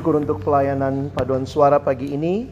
[0.00, 2.48] Bersyukur untuk pelayanan paduan suara pagi ini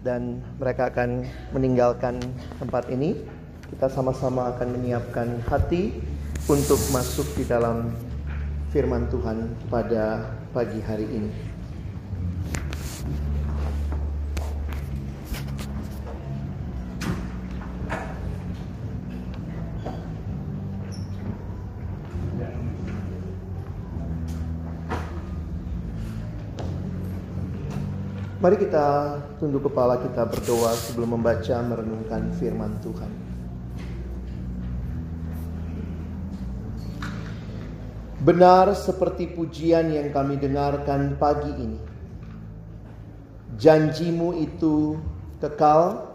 [0.00, 2.16] dan mereka akan meninggalkan
[2.56, 3.20] tempat ini.
[3.68, 5.92] Kita sama-sama akan menyiapkan hati
[6.48, 7.92] untuk masuk di dalam
[8.72, 10.24] firman Tuhan pada
[10.56, 11.55] pagi hari ini.
[28.46, 33.10] Mari kita tunduk kepala kita berdoa sebelum membaca merenungkan firman Tuhan.
[38.22, 41.80] Benar seperti pujian yang kami dengarkan pagi ini.
[43.58, 44.94] Janjimu itu
[45.42, 46.06] kekal.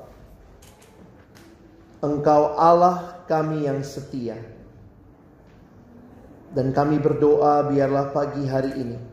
[2.00, 4.40] Engkau Allah kami yang setia.
[6.56, 9.11] Dan kami berdoa biarlah pagi hari ini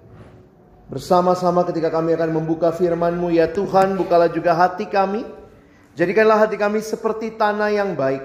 [0.89, 5.21] Bersama-sama ketika kami akan membuka firman-Mu ya Tuhan, bukalah juga hati kami.
[5.93, 8.25] Jadikanlah hati kami seperti tanah yang baik.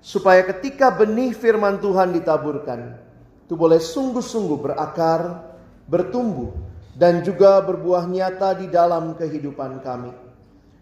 [0.00, 2.96] Supaya ketika benih firman Tuhan ditaburkan,
[3.44, 5.52] itu boleh sungguh-sungguh berakar,
[5.84, 6.48] bertumbuh,
[6.96, 10.12] dan juga berbuah nyata di dalam kehidupan kami.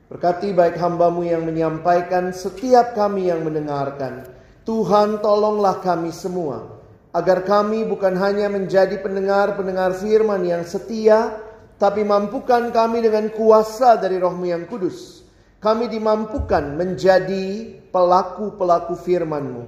[0.07, 4.31] Berkati baik hambamu yang menyampaikan, setiap kami yang mendengarkan.
[4.63, 6.76] Tuhan tolonglah kami semua
[7.17, 11.41] agar kami bukan hanya menjadi pendengar-pendengar firman yang setia,
[11.81, 15.25] tapi mampukan kami dengan kuasa dari rohmu yang kudus.
[15.57, 19.65] Kami dimampukan menjadi pelaku-pelaku firman-Mu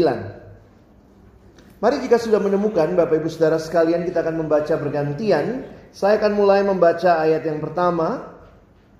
[1.81, 5.65] Mari jika sudah menemukan Bapak Ibu Saudara sekalian kita akan membaca bergantian.
[5.97, 8.37] Saya akan mulai membaca ayat yang pertama.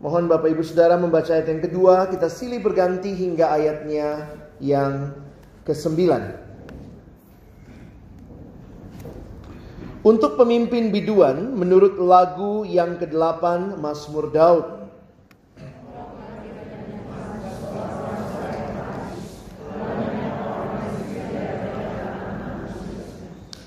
[0.01, 2.09] Mohon Bapak Ibu Saudara membaca ayat yang kedua.
[2.09, 4.33] Kita silih berganti hingga ayatnya
[4.65, 5.13] yang
[5.69, 6.49] kesembilan.
[10.01, 14.80] Untuk pemimpin biduan menurut lagu yang kedelapan Mazmur Daud.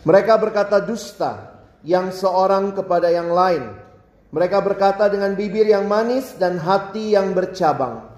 [0.03, 3.71] Mereka berkata dusta yang seorang kepada yang lain.
[4.35, 8.11] Mereka berkata dengan bibir yang manis dan hati yang bercabang.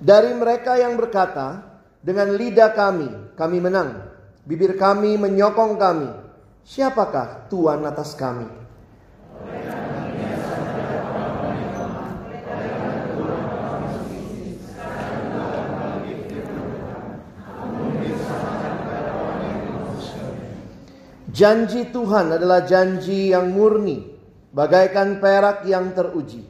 [0.00, 1.60] Dari mereka yang berkata,
[2.00, 4.08] dengan lidah kami, kami menang.
[4.48, 6.08] Bibir kami menyokong kami.
[6.64, 8.48] Siapakah Tuhan atas kami?
[21.30, 24.02] Janji Tuhan adalah janji yang murni,
[24.50, 26.42] bagaikan perak yang teruji.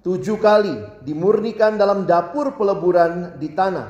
[0.00, 3.88] Tujuh kali dimurnikan dalam dapur peleburan di tanah.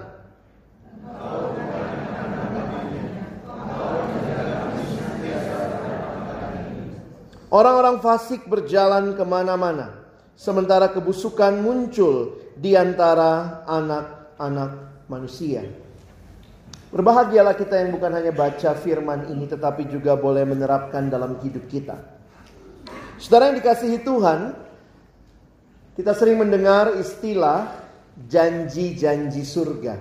[7.47, 10.03] Orang-orang fasik berjalan ke mana-mana,
[10.35, 15.86] sementara kebusukan muncul di antara anak-anak manusia.
[16.97, 21.93] Berbahagialah kita yang bukan hanya baca firman ini tetapi juga boleh menerapkan dalam hidup kita.
[23.21, 24.57] Saudara yang dikasihi Tuhan,
[25.93, 27.69] kita sering mendengar istilah
[28.17, 29.93] janji-janji surga.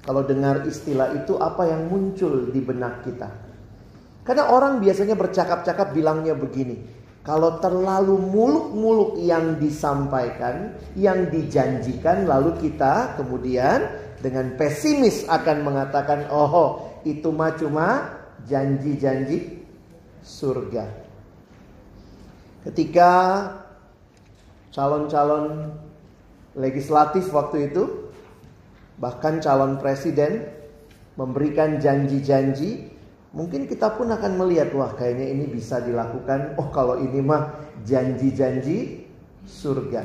[0.00, 3.28] Kalau dengar istilah itu apa yang muncul di benak kita?
[4.24, 6.80] Karena orang biasanya bercakap-cakap bilangnya begini,
[7.20, 16.92] kalau terlalu muluk-muluk yang disampaikan, yang dijanjikan lalu kita kemudian dengan pesimis akan mengatakan oh
[17.08, 17.88] itu mah cuma
[18.44, 19.64] janji-janji
[20.20, 20.84] surga.
[22.68, 23.10] Ketika
[24.70, 25.72] calon-calon
[26.54, 28.12] legislatif waktu itu
[29.00, 30.44] bahkan calon presiden
[31.16, 32.92] memberikan janji-janji
[33.32, 37.56] mungkin kita pun akan melihat wah kayaknya ini bisa dilakukan oh kalau ini mah
[37.88, 39.08] janji-janji
[39.48, 40.04] surga.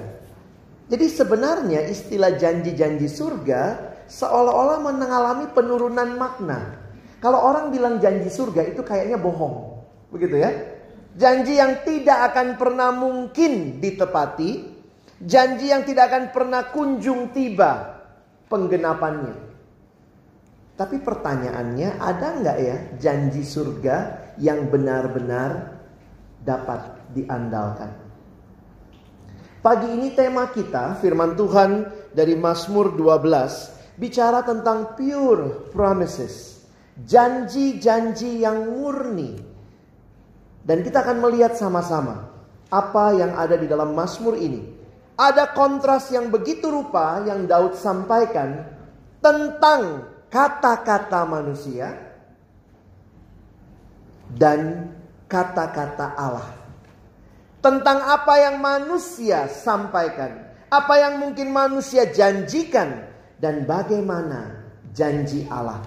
[0.85, 6.81] Jadi sebenarnya istilah janji-janji surga seolah-olah mengalami penurunan makna.
[7.19, 9.81] Kalau orang bilang janji surga itu kayaknya bohong.
[10.13, 10.51] Begitu ya.
[11.15, 14.75] Janji yang tidak akan pernah mungkin ditepati.
[15.23, 18.03] Janji yang tidak akan pernah kunjung tiba
[18.51, 19.35] penggenapannya.
[20.75, 25.79] Tapi pertanyaannya ada nggak ya janji surga yang benar-benar
[26.43, 27.95] dapat diandalkan?
[29.63, 36.63] Pagi ini tema kita firman Tuhan dari Mazmur 12 bicara tentang pure promises.
[36.95, 39.35] Janji-janji yang murni.
[40.65, 42.31] Dan kita akan melihat sama-sama
[42.71, 44.63] apa yang ada di dalam Mazmur ini.
[45.15, 48.67] Ada kontras yang begitu rupa yang Daud sampaikan
[49.23, 51.95] tentang kata-kata manusia
[54.35, 54.91] dan
[55.31, 56.49] kata-kata Allah.
[57.63, 63.07] Tentang apa yang manusia sampaikan, apa yang mungkin manusia janjikan,
[63.39, 64.63] dan bagaimana
[64.96, 65.84] janji Allah.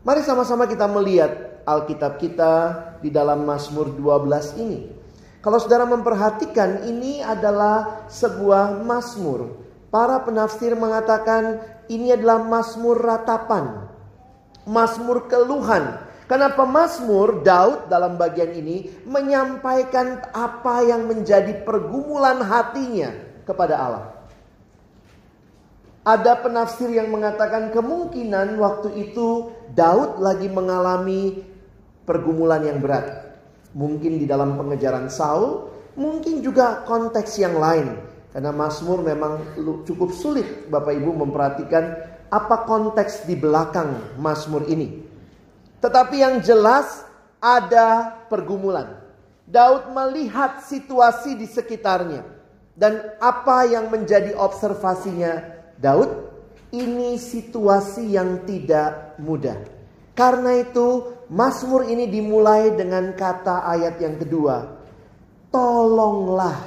[0.00, 2.52] Mari sama-sama kita melihat Alkitab kita
[3.04, 4.88] di dalam Mazmur 12 ini.
[5.40, 9.56] Kalau saudara memperhatikan ini adalah sebuah Mazmur.
[9.88, 13.88] Para penafsir mengatakan ini adalah Mazmur ratapan.
[14.68, 16.08] Mazmur keluhan.
[16.30, 23.10] Karena pemazmur Daud dalam bagian ini menyampaikan apa yang menjadi pergumulan hatinya
[23.42, 24.19] kepada Allah.
[26.10, 31.46] Ada penafsir yang mengatakan kemungkinan waktu itu Daud lagi mengalami
[32.02, 33.38] pergumulan yang berat.
[33.78, 37.94] Mungkin di dalam pengejaran Saul, mungkin juga konteks yang lain.
[38.34, 39.54] Karena Mazmur memang
[39.86, 41.94] cukup sulit Bapak Ibu memperhatikan
[42.26, 45.06] apa konteks di belakang Mazmur ini.
[45.78, 47.06] Tetapi yang jelas
[47.38, 48.98] ada pergumulan.
[49.46, 52.26] Daud melihat situasi di sekitarnya.
[52.74, 56.28] Dan apa yang menjadi observasinya Daud?
[56.70, 59.58] Ini situasi yang tidak mudah.
[60.14, 64.78] Karena itu Mazmur ini dimulai dengan kata ayat yang kedua.
[65.50, 66.58] Tolonglah.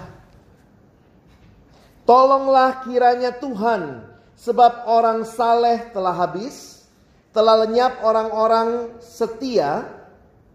[2.03, 4.11] Tolonglah kiranya Tuhan.
[4.35, 6.83] Sebab orang saleh telah habis.
[7.31, 9.87] Telah lenyap orang-orang setia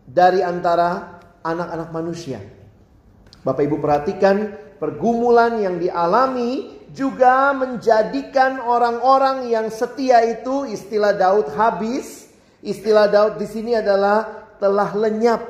[0.05, 2.41] dari antara anak-anak manusia.
[3.45, 4.37] Bapak Ibu perhatikan
[4.77, 12.29] pergumulan yang dialami juga menjadikan orang-orang yang setia itu istilah Daud habis.
[12.59, 15.41] Istilah Daud di sini adalah telah lenyap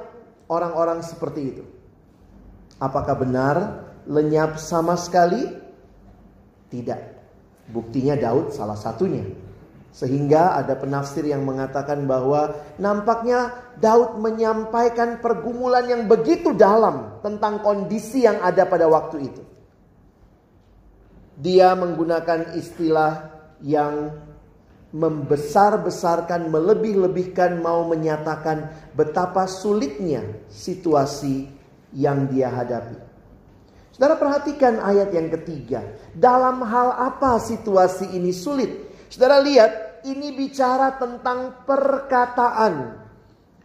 [0.50, 1.64] orang-orang seperti itu.
[2.78, 3.57] Apakah benar
[4.07, 5.40] lenyap sama sekali?
[6.68, 7.00] Tidak.
[7.73, 9.25] Buktinya Daud salah satunya.
[9.88, 18.28] Sehingga ada penafsir yang mengatakan bahwa nampaknya Daud menyampaikan pergumulan yang begitu dalam tentang kondisi
[18.28, 19.42] yang ada pada waktu itu.
[21.38, 23.30] Dia menggunakan istilah
[23.62, 24.11] yang
[24.90, 31.47] membesar-besarkan, melebih-lebihkan, mau menyatakan betapa sulitnya situasi
[31.95, 32.99] yang dia hadapi.
[33.95, 35.83] Saudara perhatikan ayat yang ketiga.
[36.14, 38.71] Dalam hal apa situasi ini sulit?
[39.11, 42.95] Saudara lihat, ini bicara tentang perkataan.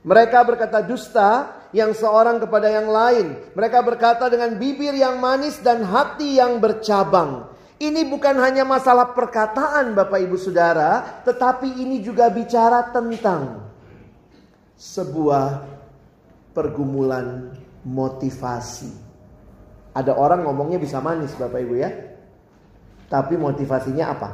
[0.03, 3.39] Mereka berkata dusta yang seorang kepada yang lain.
[3.56, 7.53] Mereka berkata dengan bibir yang manis dan hati yang bercabang.
[7.84, 13.68] Ini bukan hanya masalah perkataan Bapak Ibu Saudara, tetapi ini juga bicara tentang
[14.80, 15.68] sebuah
[16.56, 17.52] pergumulan
[17.84, 18.88] motivasi.
[19.92, 21.92] Ada orang ngomongnya bisa manis Bapak Ibu ya.
[23.12, 24.30] Tapi motivasinya apa?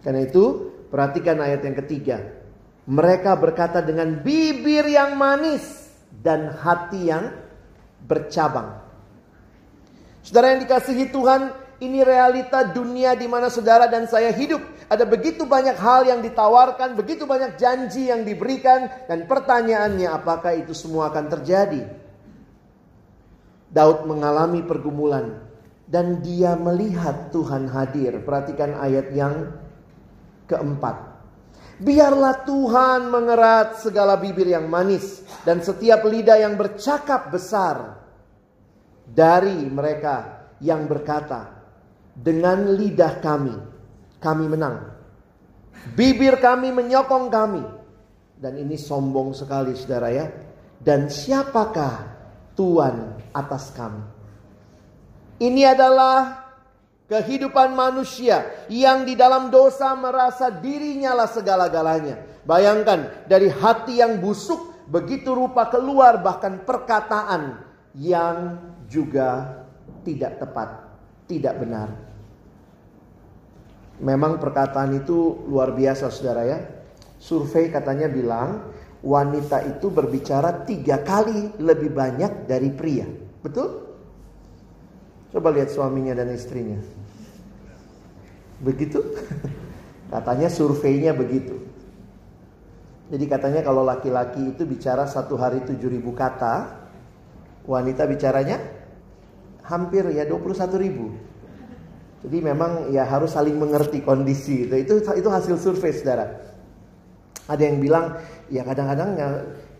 [0.00, 2.16] Karena itu perhatikan ayat yang ketiga.
[2.88, 5.92] Mereka berkata dengan bibir yang manis
[6.24, 7.28] dan hati yang
[8.08, 8.80] bercabang.
[10.24, 14.60] Saudara yang dikasihi Tuhan, ini realita dunia di mana saudara dan saya hidup.
[14.86, 20.72] Ada begitu banyak hal yang ditawarkan, begitu banyak janji yang diberikan, dan pertanyaannya apakah itu
[20.72, 21.82] semua akan terjadi?
[23.66, 25.42] Daud mengalami pergumulan
[25.90, 28.22] dan dia melihat Tuhan hadir.
[28.22, 29.52] Perhatikan ayat yang
[30.46, 31.18] keempat.
[31.76, 38.00] Biarlah Tuhan mengerat segala bibir yang manis dan setiap lidah yang bercakap besar
[39.04, 41.55] dari mereka yang berkata,
[42.16, 43.52] dengan lidah kami,
[44.16, 44.96] kami menang.
[45.92, 47.62] Bibir kami menyokong kami.
[48.36, 50.26] Dan ini sombong sekali saudara ya.
[50.80, 51.94] Dan siapakah
[52.56, 54.02] Tuhan atas kami?
[55.36, 56.48] Ini adalah
[57.06, 62.42] kehidupan manusia yang di dalam dosa merasa dirinya lah segala-galanya.
[62.48, 67.62] Bayangkan dari hati yang busuk begitu rupa keluar bahkan perkataan
[67.98, 69.62] yang juga
[70.06, 70.68] tidak tepat,
[71.26, 72.05] tidak benar.
[73.96, 76.58] Memang perkataan itu luar biasa saudara ya.
[77.16, 83.08] Survei katanya bilang wanita itu berbicara tiga kali lebih banyak dari pria.
[83.40, 83.86] Betul?
[85.32, 86.80] Coba lihat suaminya dan istrinya.
[88.60, 89.00] Begitu?
[90.12, 91.66] Katanya surveinya begitu.
[93.06, 96.78] Jadi katanya kalau laki-laki itu bicara satu hari tujuh ribu kata,
[97.66, 98.58] wanita bicaranya
[99.66, 101.14] hampir ya 21 ribu.
[102.26, 104.74] Jadi memang ya harus saling mengerti kondisi itu.
[104.74, 106.42] Itu itu hasil survei saudara.
[107.46, 108.18] Ada yang bilang
[108.50, 109.28] ya kadang-kadang ya,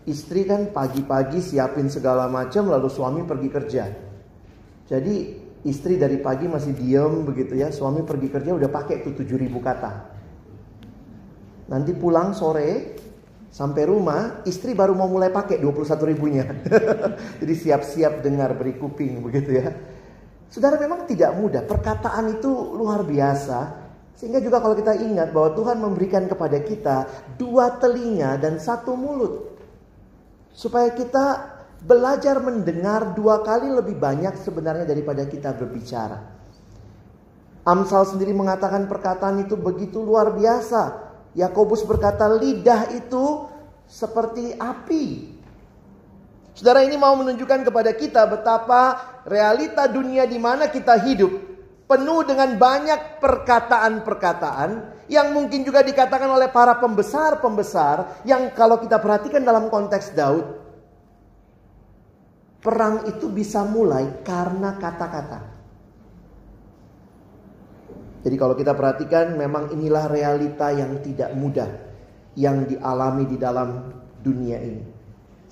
[0.07, 3.83] istri kan pagi-pagi siapin segala macam lalu suami pergi kerja.
[4.87, 5.15] Jadi
[5.67, 9.91] istri dari pagi masih diem begitu ya, suami pergi kerja udah pakai tuh 7000 kata.
[11.67, 12.95] Nanti pulang sore
[13.51, 16.47] sampai rumah istri baru mau mulai pakai 21 ribunya.
[17.43, 19.96] Jadi siap-siap dengar beri kuping begitu ya.
[20.47, 21.63] Saudara memang tidak mudah.
[21.63, 23.87] Perkataan itu luar biasa.
[24.17, 26.95] Sehingga juga kalau kita ingat bahwa Tuhan memberikan kepada kita
[27.37, 29.53] dua telinga dan satu mulut.
[30.57, 31.53] Supaya kita
[31.85, 36.17] belajar mendengar dua kali lebih banyak sebenarnya daripada kita berbicara.
[37.67, 41.05] Amsal sendiri mengatakan perkataan itu begitu luar biasa.
[41.37, 43.45] Yakobus berkata lidah itu
[43.85, 45.36] seperti api
[46.57, 48.97] Saudara ini mau menunjukkan kepada kita betapa
[49.29, 51.29] realita dunia di mana kita hidup
[51.85, 54.69] penuh dengan banyak perkataan-perkataan
[55.05, 60.45] yang mungkin juga dikatakan oleh para pembesar-pembesar yang kalau kita perhatikan dalam konteks Daud
[62.57, 65.39] perang itu bisa mulai karena kata-kata.
[68.25, 71.69] Jadi kalau kita perhatikan memang inilah realita yang tidak mudah
[72.33, 73.93] yang dialami di dalam
[74.25, 74.96] dunia ini.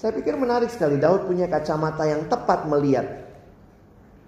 [0.05, 3.25] Saya pikir menarik sekali Daud punya kacamata yang tepat melihat.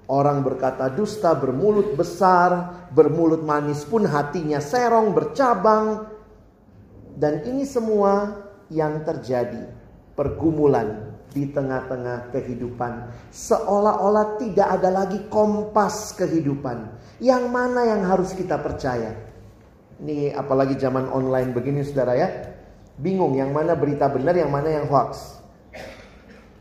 [0.10, 6.10] Orang berkata dusta, bermulut besar, bermulut manis pun hatinya serong, bercabang.
[7.14, 8.42] Dan ini semua
[8.74, 9.70] yang terjadi.
[10.18, 13.14] Pergumulan di tengah-tengah kehidupan.
[13.30, 16.90] Seolah-olah tidak ada lagi kompas kehidupan.
[17.22, 19.14] Yang mana yang harus kita percaya?
[20.02, 22.30] Ini apalagi zaman online begini saudara ya.
[22.98, 25.37] Bingung yang mana berita benar, yang mana yang hoax.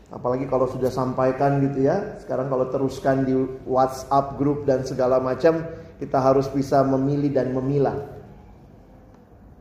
[0.07, 2.15] Apalagi kalau sudah sampaikan gitu ya.
[2.23, 3.35] Sekarang kalau teruskan di
[3.67, 5.67] WhatsApp grup dan segala macam,
[5.99, 8.07] kita harus bisa memilih dan memilah.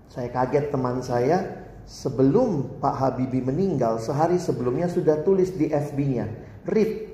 [0.07, 6.27] Saya kaget teman saya sebelum Pak Habibie meninggal, sehari sebelumnya sudah tulis di FB-nya,
[6.67, 7.11] "Read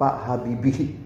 [0.00, 1.04] Pak Habibie."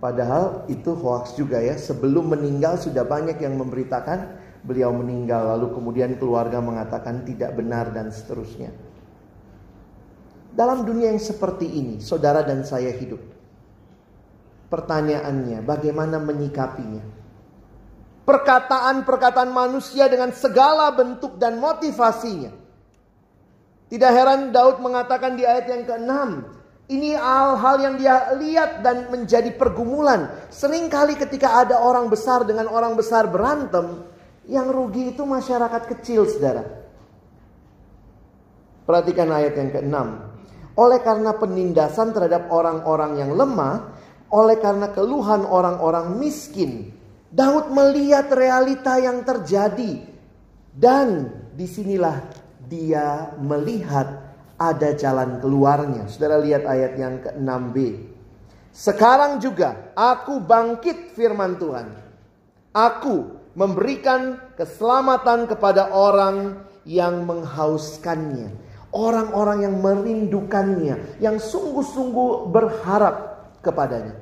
[0.00, 1.76] Padahal itu hoax juga ya.
[1.76, 8.08] Sebelum meninggal sudah banyak yang memberitakan beliau meninggal, lalu kemudian keluarga mengatakan tidak benar dan
[8.08, 8.72] seterusnya.
[10.50, 13.22] Dalam dunia yang seperti ini, saudara dan saya hidup.
[14.70, 17.02] Pertanyaannya, bagaimana menyikapinya?
[18.22, 22.54] Perkataan-perkataan manusia dengan segala bentuk dan motivasinya.
[23.90, 26.12] Tidak heran Daud mengatakan di ayat yang ke-6,
[26.94, 30.30] ini hal-hal yang dia lihat dan menjadi pergumulan.
[30.50, 34.06] Seringkali ketika ada orang besar dengan orang besar berantem,
[34.46, 36.66] yang rugi itu masyarakat kecil, saudara.
[38.86, 40.29] Perhatikan ayat yang ke-6.
[40.80, 43.92] Oleh karena penindasan terhadap orang-orang yang lemah,
[44.32, 46.88] oleh karena keluhan orang-orang miskin,
[47.28, 50.00] Daud melihat realita yang terjadi
[50.72, 52.16] dan di sinilah
[52.64, 56.08] dia melihat ada jalan keluarnya.
[56.08, 57.76] Saudara lihat ayat yang ke-6b.
[58.72, 61.92] Sekarang juga aku bangkit firman Tuhan.
[62.72, 74.18] Aku memberikan keselamatan kepada orang yang menghauskannya orang-orang yang merindukannya, yang sungguh-sungguh berharap kepadanya.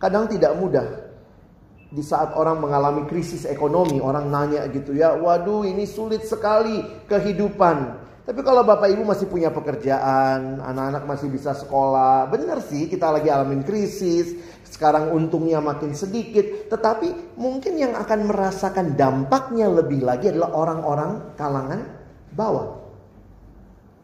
[0.00, 0.86] Kadang tidak mudah
[1.92, 8.00] di saat orang mengalami krisis ekonomi, orang nanya gitu ya, waduh ini sulit sekali kehidupan.
[8.24, 13.26] Tapi kalau bapak ibu masih punya pekerjaan, anak-anak masih bisa sekolah, benar sih kita lagi
[13.26, 14.38] alamin krisis,
[14.70, 21.80] sekarang untungnya makin sedikit, tetapi mungkin yang akan merasakan dampaknya lebih lagi adalah orang-orang kalangan
[22.30, 22.79] bawah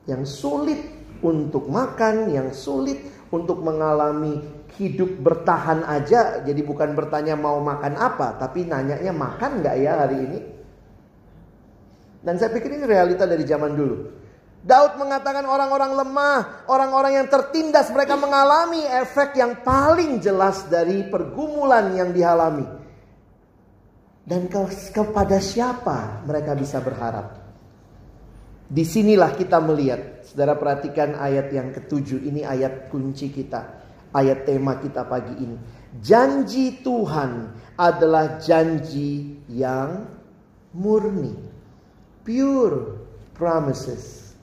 [0.06, 0.78] yang sulit
[1.20, 4.38] untuk makan, yang sulit untuk mengalami
[4.78, 6.42] hidup bertahan aja.
[6.46, 10.38] Jadi bukan bertanya mau makan apa, tapi nanyanya makan nggak ya hari ini?
[12.22, 13.96] Dan saya pikir ini realita dari zaman dulu.
[14.66, 21.94] Daud mengatakan orang-orang lemah, orang-orang yang tertindas, mereka mengalami efek yang paling jelas dari pergumulan
[21.94, 22.66] yang dialami.
[24.26, 24.58] Dan ke
[24.90, 27.35] kepada siapa mereka bisa berharap?
[28.66, 30.26] Di sinilah kita melihat.
[30.26, 32.18] Saudara perhatikan ayat yang ketujuh.
[32.26, 33.86] Ini ayat kunci kita.
[34.10, 35.56] Ayat tema kita pagi ini.
[36.02, 40.10] Janji Tuhan adalah janji yang
[40.74, 41.34] murni.
[42.26, 42.78] Pure
[43.38, 44.34] promises.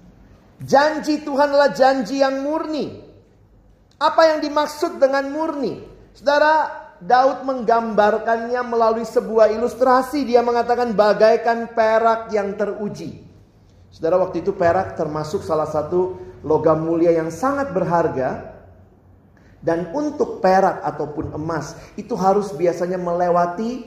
[0.64, 3.04] Janji Tuhan adalah janji yang murni.
[4.00, 5.84] Apa yang dimaksud dengan murni?
[6.16, 6.72] Saudara,
[7.04, 10.24] Daud menggambarkannya melalui sebuah ilustrasi.
[10.24, 13.33] Dia mengatakan bagaikan perak yang teruji.
[13.94, 18.50] Saudara waktu itu perak termasuk salah satu logam mulia yang sangat berharga.
[19.64, 23.86] Dan untuk perak ataupun emas itu harus biasanya melewati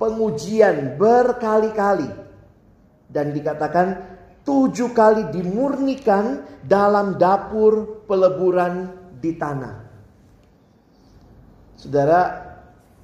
[0.00, 2.08] pengujian berkali-kali.
[3.06, 4.02] Dan dikatakan
[4.42, 8.88] tujuh kali dimurnikan dalam dapur peleburan
[9.20, 9.74] di tanah.
[11.76, 12.20] Saudara,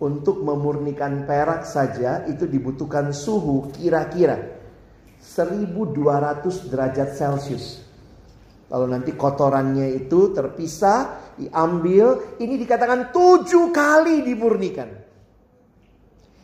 [0.01, 4.52] untuk memurnikan perak saja itu dibutuhkan suhu kira-kira
[5.23, 7.87] 1200 derajat Celcius.
[8.67, 12.37] Lalu nanti kotorannya itu terpisah, diambil.
[12.43, 14.91] Ini dikatakan tujuh kali dimurnikan.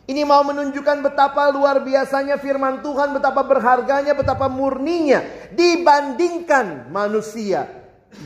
[0.09, 5.21] Ini mau menunjukkan betapa luar biasanya firman Tuhan, betapa berharganya, betapa murninya
[5.53, 7.69] dibandingkan manusia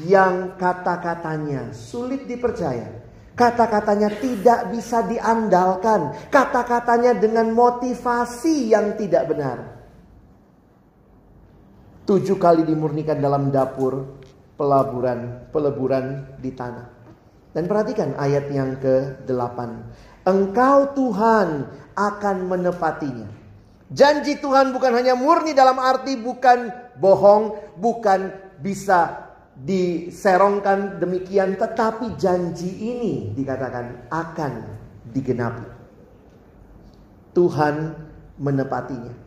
[0.08, 3.04] yang kata-katanya sulit dipercaya.
[3.36, 6.32] Kata-katanya tidak bisa diandalkan.
[6.32, 9.73] Kata-katanya dengan motivasi yang tidak benar
[12.04, 14.24] tujuh kali dimurnikan dalam dapur
[14.60, 16.88] pelaburan peleburan di tanah.
[17.54, 19.60] Dan perhatikan ayat yang ke-8.
[20.26, 23.30] Engkau Tuhan akan menepatinya.
[23.94, 32.74] Janji Tuhan bukan hanya murni dalam arti bukan bohong, bukan bisa diserongkan demikian, tetapi janji
[32.74, 34.54] ini dikatakan akan
[35.14, 35.68] digenapi.
[37.38, 37.76] Tuhan
[38.42, 39.23] menepatinya.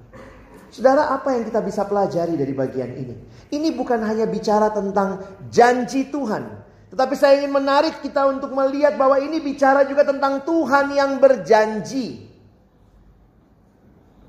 [0.77, 3.17] Saudara, apa yang kita bisa pelajari dari bagian ini?
[3.49, 6.53] Ini bukan hanya bicara tentang janji Tuhan,
[6.93, 12.29] tetapi saya ingin menarik kita untuk melihat bahwa ini bicara juga tentang Tuhan yang berjanji.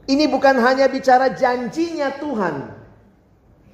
[0.08, 2.56] Ini bukan hanya bicara janjinya Tuhan,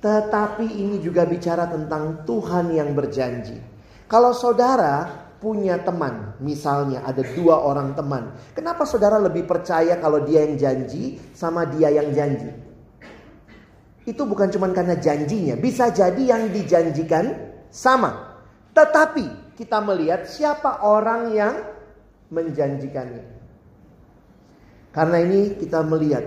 [0.01, 3.61] tetapi ini juga bicara tentang Tuhan yang berjanji.
[4.09, 10.41] Kalau saudara punya teman, misalnya ada dua orang teman, kenapa saudara lebih percaya kalau dia
[10.41, 12.62] yang janji sama dia yang janji?
[14.03, 18.35] Itu bukan cuma karena janjinya, bisa jadi yang dijanjikan sama.
[18.75, 21.55] Tetapi kita melihat siapa orang yang
[22.33, 23.23] menjanjikannya.
[24.93, 26.25] Karena ini kita melihat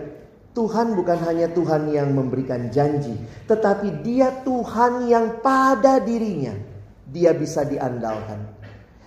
[0.57, 3.12] Tuhan bukan hanya Tuhan yang memberikan janji,
[3.45, 6.77] tetapi Dia Tuhan yang pada dirinya
[7.11, 8.59] dia bisa diandalkan.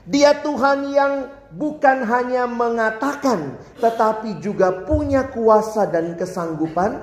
[0.09, 1.13] Dia Tuhan yang
[1.53, 6.97] bukan hanya mengatakan, tetapi juga punya kuasa dan kesanggupan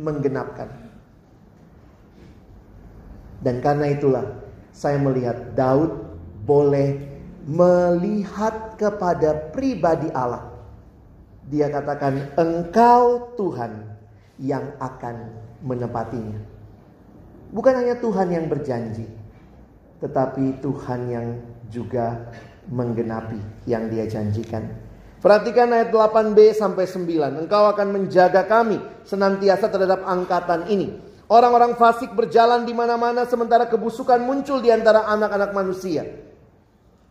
[0.00, 0.89] menggenapkan.
[3.40, 4.24] Dan karena itulah
[4.70, 5.90] saya melihat Daud
[6.44, 7.00] boleh
[7.48, 10.50] melihat kepada pribadi Allah
[11.50, 13.82] dia katakan, "Engkau Tuhan
[14.38, 15.34] yang akan
[15.66, 16.38] menepatinya."
[17.50, 19.10] Bukan hanya Tuhan yang berjanji,
[19.98, 21.28] tetapi Tuhan yang
[21.66, 22.30] juga
[22.70, 24.62] menggenapi yang dia janjikan.
[25.20, 27.34] Perhatikan ayat 8b sampai 9.
[27.44, 30.96] Engkau akan menjaga kami senantiasa terhadap angkatan ini.
[31.30, 36.02] Orang-orang fasik berjalan di mana-mana sementara kebusukan muncul di antara anak-anak manusia.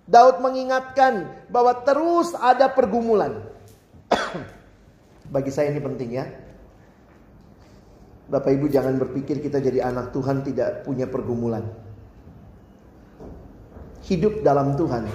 [0.03, 3.47] Daud mengingatkan bahwa terus ada pergumulan.
[5.33, 6.27] Bagi saya ini penting ya.
[8.27, 11.63] Bapak Ibu jangan berpikir kita jadi anak Tuhan tidak punya pergumulan.
[14.03, 15.07] Hidup dalam Tuhan.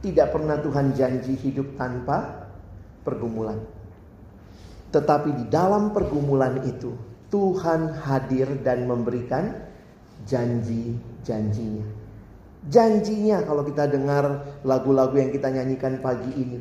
[0.00, 2.48] Tidak pernah Tuhan janji hidup tanpa
[3.04, 3.60] pergumulan.
[4.96, 9.58] Tetapi di dalam pergumulan itu Tuhan hadir dan memberikan
[10.22, 12.06] janji-janjinya.
[12.70, 16.58] Janjinya kalau kita dengar lagu-lagu yang kita nyanyikan pagi ini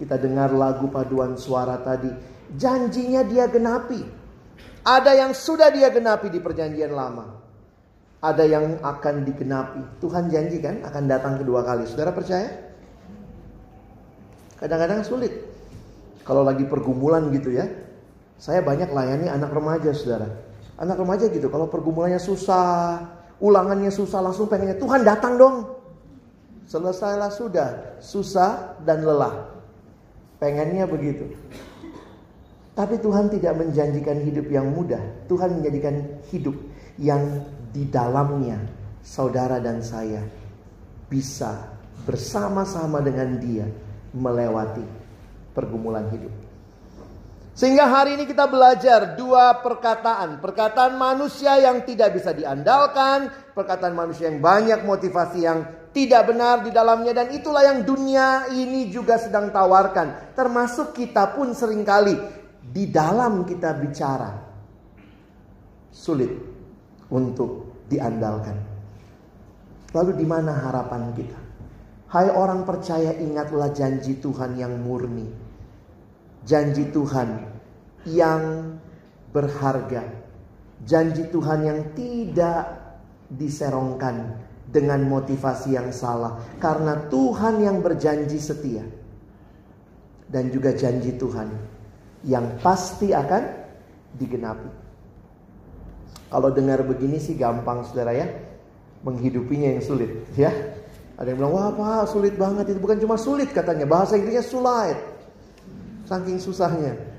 [0.00, 2.08] kita dengar lagu paduan suara tadi.
[2.56, 4.00] Janjinya dia genapi.
[4.80, 7.36] Ada yang sudah dia genapi di perjanjian lama.
[8.24, 10.00] Ada yang akan digenapi.
[10.00, 11.84] Tuhan janji kan akan datang kedua kali.
[11.84, 12.48] Saudara percaya?
[14.56, 15.36] Kadang-kadang sulit.
[16.24, 17.68] Kalau lagi pergumulan gitu ya.
[18.40, 20.24] Saya banyak layani anak remaja saudara.
[20.80, 23.04] Anak remaja gitu kalau pergumulannya susah.
[23.36, 25.56] Ulangannya susah langsung pengennya Tuhan datang dong.
[26.64, 28.00] Selesailah sudah.
[28.00, 29.44] Susah dan lelah.
[30.40, 31.28] Pengennya begitu.
[32.72, 35.28] Tapi Tuhan tidak menjanjikan hidup yang mudah.
[35.28, 36.00] Tuhan menjadikan
[36.32, 36.56] hidup
[36.96, 37.44] yang
[37.76, 38.56] di dalamnya
[39.04, 40.24] saudara dan saya
[41.12, 41.76] bisa
[42.08, 43.68] bersama-sama dengan dia
[44.16, 44.84] melewati
[45.52, 46.32] pergumulan hidup.
[47.60, 50.40] Sehingga hari ini kita belajar dua perkataan.
[50.40, 53.28] Perkataan manusia yang tidak bisa diandalkan.
[53.52, 58.88] Perkataan manusia yang banyak motivasi yang tidak benar di dalamnya dan itulah yang dunia ini
[58.94, 62.14] juga sedang tawarkan termasuk kita pun sering kali
[62.62, 64.30] di dalam kita bicara
[65.90, 66.30] sulit
[67.10, 68.54] untuk diandalkan
[69.90, 71.38] lalu di mana harapan kita
[72.14, 75.26] hai orang percaya ingatlah janji Tuhan yang murni
[76.46, 77.49] janji Tuhan
[78.08, 78.76] yang
[79.30, 80.04] berharga
[80.84, 82.64] janji Tuhan yang tidak
[83.30, 88.86] diserongkan dengan motivasi yang salah karena Tuhan yang berjanji setia
[90.30, 91.50] dan juga janji Tuhan
[92.22, 93.42] yang pasti akan
[94.14, 94.70] digenapi.
[96.30, 98.30] Kalau dengar begini sih gampang saudara ya
[99.02, 100.54] menghidupinya yang sulit ya.
[101.18, 104.96] Ada yang bilang wah apa sulit banget itu bukan cuma sulit katanya bahasa Inggrisnya sulit
[106.06, 107.09] saking susahnya.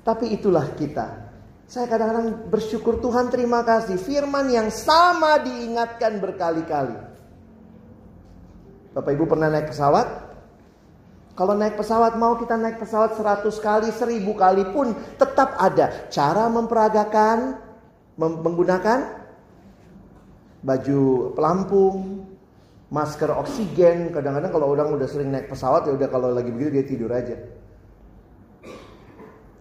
[0.00, 1.30] Tapi itulah kita
[1.70, 3.94] saya kadang-kadang bersyukur Tuhan terima kasih.
[3.94, 6.98] Firman yang sama diingatkan berkali-kali.
[8.90, 10.34] Bapak Ibu pernah naik pesawat?
[11.38, 16.50] Kalau naik pesawat mau kita naik pesawat 100 kali, 1000 kali pun tetap ada cara
[16.50, 17.62] memperagakan
[18.18, 19.30] menggunakan
[20.66, 21.02] baju
[21.38, 22.26] pelampung,
[22.90, 24.10] masker oksigen.
[24.10, 27.38] Kadang-kadang kalau orang udah sering naik pesawat ya udah kalau lagi begitu dia tidur aja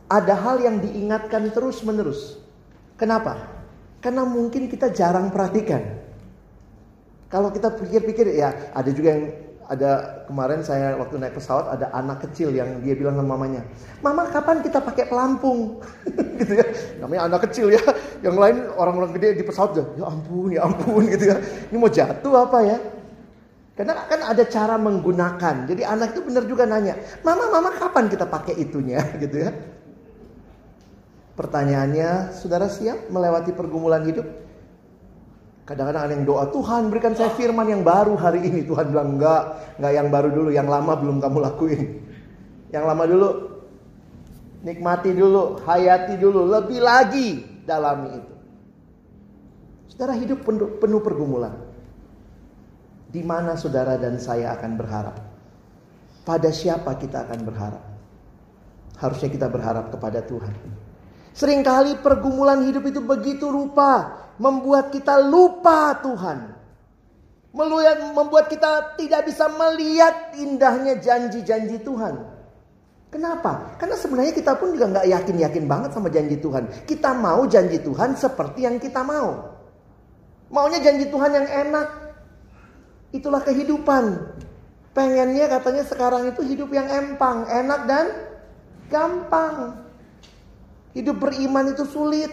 [0.09, 2.41] ada hal yang diingatkan terus-menerus.
[2.97, 3.37] Kenapa?
[4.01, 6.01] Karena mungkin kita jarang perhatikan.
[7.29, 9.23] Kalau kita pikir-pikir ya ada juga yang
[9.69, 13.61] ada kemarin saya waktu naik pesawat ada anak kecil yang dia bilang sama mamanya,
[14.01, 15.77] "Mama, kapan kita pakai pelampung?"
[16.41, 16.65] gitu ya.
[16.97, 17.83] Namanya anak kecil ya.
[18.25, 21.37] Yang lain orang-orang gede di pesawat ya, ya ampun, ya ampun gitu ya.
[21.69, 22.77] Ini mau jatuh apa ya?
[23.77, 25.55] Karena kan ada cara menggunakan.
[25.69, 29.53] Jadi anak itu benar juga nanya, "Mama, mama kapan kita pakai itunya?" gitu ya.
[31.39, 34.27] Pertanyaannya, saudara siap melewati pergumulan hidup?
[35.63, 38.67] Kadang-kadang ada yang doa, Tuhan berikan saya firman yang baru hari ini.
[38.67, 41.81] Tuhan bilang, enggak, enggak yang baru dulu, yang lama belum kamu lakuin.
[42.75, 43.29] Yang lama dulu,
[44.67, 47.29] nikmati dulu, hayati dulu, lebih lagi
[47.63, 48.33] dalami itu.
[49.95, 51.55] Saudara hidup penuh, penuh pergumulan.
[53.07, 55.17] Di mana saudara dan saya akan berharap?
[56.27, 57.83] Pada siapa kita akan berharap?
[58.99, 60.88] Harusnya kita berharap kepada Tuhan.
[61.33, 66.57] Seringkali pergumulan hidup itu begitu rupa membuat kita lupa Tuhan.
[68.13, 72.37] Membuat kita tidak bisa melihat indahnya janji-janji Tuhan.
[73.09, 73.73] Kenapa?
[73.81, 76.69] Karena sebenarnya kita pun juga nggak yakin-yakin banget sama janji Tuhan.
[76.85, 79.57] Kita mau janji Tuhan seperti yang kita mau.
[80.53, 81.87] Maunya janji Tuhan yang enak.
[83.09, 84.03] Itulah kehidupan.
[84.93, 88.05] Pengennya katanya sekarang itu hidup yang empang, enak dan
[88.93, 89.88] gampang.
[90.97, 92.31] Hidup beriman itu sulit.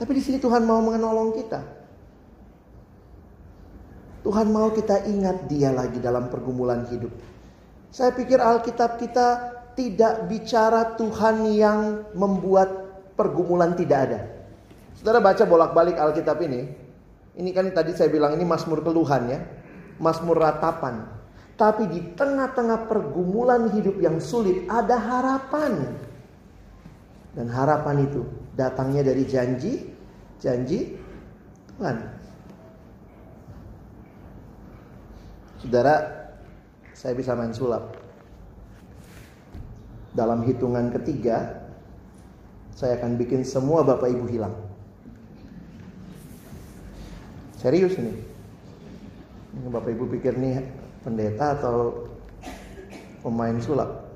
[0.00, 1.60] Tapi di sini Tuhan mau menolong kita.
[4.24, 7.12] Tuhan mau kita ingat dia lagi dalam pergumulan hidup.
[7.92, 9.28] Saya pikir Alkitab kita
[9.76, 12.68] tidak bicara Tuhan yang membuat
[13.16, 14.20] pergumulan tidak ada.
[14.96, 16.68] Saudara baca bolak-balik Alkitab ini.
[17.36, 19.40] Ini kan tadi saya bilang ini Mazmur keluhan ya.
[20.00, 21.19] Mazmur ratapan.
[21.60, 25.92] Tapi di tengah-tengah pergumulan hidup yang sulit ada harapan.
[27.36, 28.24] Dan harapan itu
[28.56, 29.92] datangnya dari janji,
[30.40, 30.96] janji
[31.76, 32.00] Tuhan.
[35.60, 35.94] Saudara,
[36.96, 37.92] saya bisa main sulap.
[40.16, 41.60] Dalam hitungan ketiga,
[42.72, 44.56] saya akan bikin semua Bapak Ibu hilang.
[47.60, 48.00] Serius.
[48.00, 48.16] Ini
[49.68, 52.08] Bapak Ibu pikir nih pendeta atau
[53.24, 54.08] pemain sulap.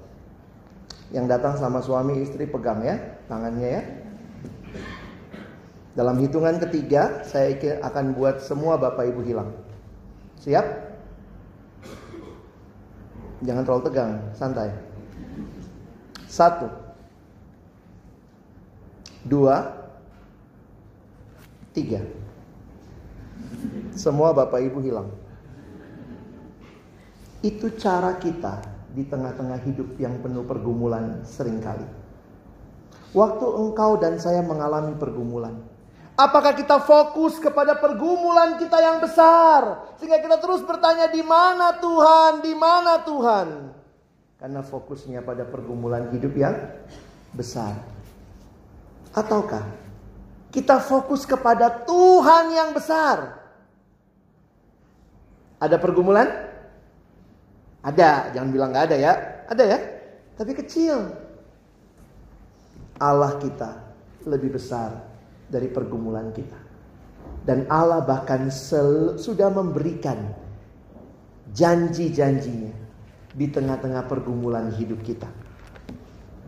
[1.14, 2.98] Yang datang sama suami istri pegang ya
[3.30, 3.82] tangannya ya.
[5.94, 7.54] Dalam hitungan ketiga saya
[7.86, 9.54] akan buat semua Bapak Ibu hilang.
[10.42, 10.66] Siap?
[13.44, 14.74] Jangan terlalu tegang, santai.
[16.26, 16.66] Satu.
[19.22, 19.70] Dua.
[21.70, 22.02] Tiga.
[23.94, 25.08] Semua Bapak Ibu hilang.
[27.44, 28.64] Itu cara kita
[28.96, 31.84] di tengah-tengah hidup yang penuh pergumulan sering kali.
[33.12, 35.52] Waktu engkau dan saya mengalami pergumulan.
[36.16, 39.92] Apakah kita fokus kepada pergumulan kita yang besar?
[40.00, 43.46] Sehingga kita terus bertanya di mana Tuhan, di mana Tuhan?
[44.40, 46.56] Karena fokusnya pada pergumulan hidup yang
[47.36, 47.76] besar.
[49.12, 49.68] Ataukah
[50.48, 53.36] kita fokus kepada Tuhan yang besar?
[55.60, 56.53] Ada pergumulan?
[57.84, 59.12] Ada, jangan bilang nggak ada ya.
[59.44, 59.78] Ada ya,
[60.40, 61.12] tapi kecil.
[62.96, 63.76] Allah kita
[64.24, 65.04] lebih besar
[65.52, 66.56] dari pergumulan kita.
[67.44, 68.48] Dan Allah bahkan
[69.20, 70.32] sudah memberikan
[71.52, 72.72] janji-janjinya
[73.36, 75.28] di tengah-tengah pergumulan hidup kita.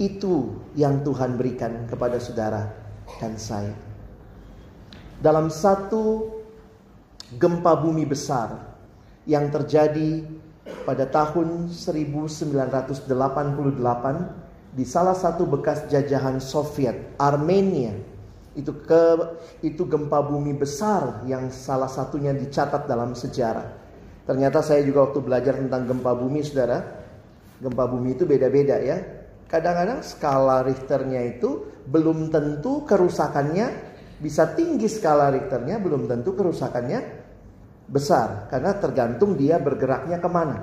[0.01, 2.73] Itu yang Tuhan berikan kepada saudara
[3.21, 3.77] dan saya.
[5.21, 6.33] Dalam satu
[7.37, 8.77] gempa bumi besar
[9.29, 10.25] yang terjadi
[10.87, 13.07] pada tahun 1988
[14.77, 17.95] di salah satu bekas jajahan Soviet, Armenia.
[18.57, 19.17] Itu ke
[19.65, 23.85] itu gempa bumi besar yang salah satunya dicatat dalam sejarah.
[24.27, 26.83] Ternyata saya juga waktu belajar tentang gempa bumi, Saudara,
[27.63, 28.99] gempa bumi itu beda-beda ya.
[29.47, 37.26] Kadang-kadang skala Richternya itu belum tentu kerusakannya bisa tinggi skala Richternya, belum tentu kerusakannya
[37.87, 40.59] besar karena tergantung dia bergeraknya ke mana.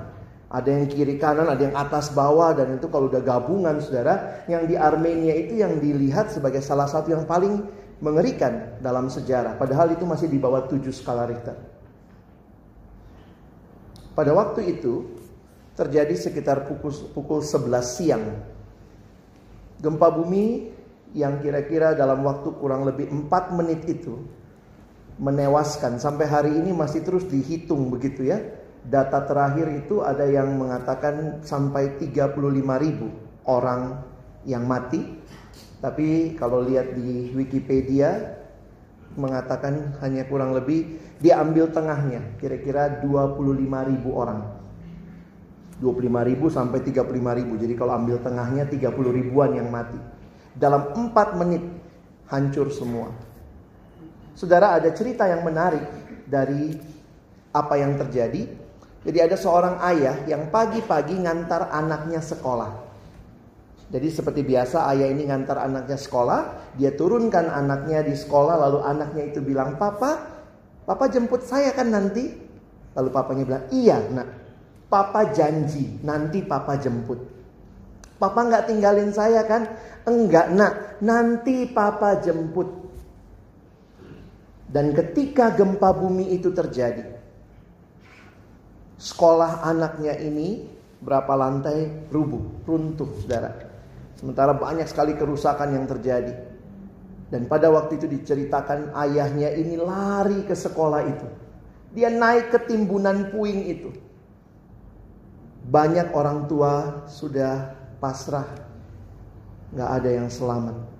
[0.54, 4.70] Ada yang kiri kanan, ada yang atas bawah dan itu kalau udah gabungan saudara, yang
[4.70, 7.66] di Armenia itu yang dilihat sebagai salah satu yang paling
[7.98, 9.58] mengerikan dalam sejarah.
[9.58, 11.58] Padahal itu masih di bawah 7 skala Richter.
[14.14, 15.10] Pada waktu itu
[15.74, 18.24] terjadi sekitar pukul, pukul 11 siang.
[19.82, 20.70] Gempa bumi
[21.18, 24.22] yang kira-kira dalam waktu kurang lebih 4 menit itu
[25.18, 28.40] menewaskan sampai hari ini masih terus dihitung begitu ya.
[28.84, 32.36] Data terakhir itu ada yang mengatakan sampai 35
[32.84, 33.08] ribu
[33.48, 34.04] orang
[34.44, 35.00] yang mati.
[35.80, 38.40] Tapi kalau lihat di Wikipedia
[39.14, 43.40] mengatakan hanya kurang lebih diambil tengahnya kira-kira 25
[43.88, 44.40] ribu orang.
[45.80, 47.54] 25 ribu sampai 35 ribu.
[47.56, 49.98] Jadi kalau ambil tengahnya 30 ribuan yang mati.
[50.54, 51.64] Dalam 4 menit
[52.30, 53.10] hancur semua.
[54.34, 55.86] Saudara ada cerita yang menarik
[56.26, 56.74] dari
[57.54, 58.50] apa yang terjadi.
[59.04, 62.84] Jadi ada seorang ayah yang pagi-pagi ngantar anaknya sekolah.
[63.94, 69.30] Jadi seperti biasa ayah ini ngantar anaknya sekolah, dia turunkan anaknya di sekolah lalu anaknya
[69.30, 70.18] itu bilang, "Papa,
[70.82, 72.32] papa jemput saya kan nanti?"
[72.96, 74.28] Lalu papanya bilang, "Iya, Nak.
[74.90, 77.20] Papa janji nanti papa jemput."
[78.18, 79.68] Papa nggak tinggalin saya kan?
[80.08, 81.02] Enggak, Nak.
[81.04, 82.83] Nanti papa jemput.
[84.74, 87.14] Dan ketika gempa bumi itu terjadi,
[88.98, 90.66] sekolah anaknya ini
[90.98, 93.54] berapa lantai rubuh, runtuh, saudara.
[94.18, 96.34] Sementara banyak sekali kerusakan yang terjadi.
[97.30, 101.28] Dan pada waktu itu diceritakan ayahnya ini lari ke sekolah itu.
[101.94, 103.94] Dia naik ke timbunan puing itu.
[105.70, 108.50] Banyak orang tua sudah pasrah.
[109.70, 110.93] Gak ada yang selamat.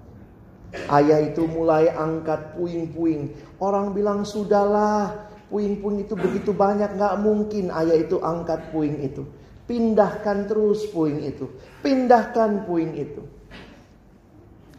[0.91, 3.31] Ayah itu mulai angkat puing-puing.
[3.63, 6.99] Orang bilang sudahlah puing-puing itu begitu banyak.
[6.99, 9.23] Gak mungkin ayah itu angkat puing itu.
[9.65, 11.49] Pindahkan terus puing itu.
[11.81, 13.23] Pindahkan puing itu.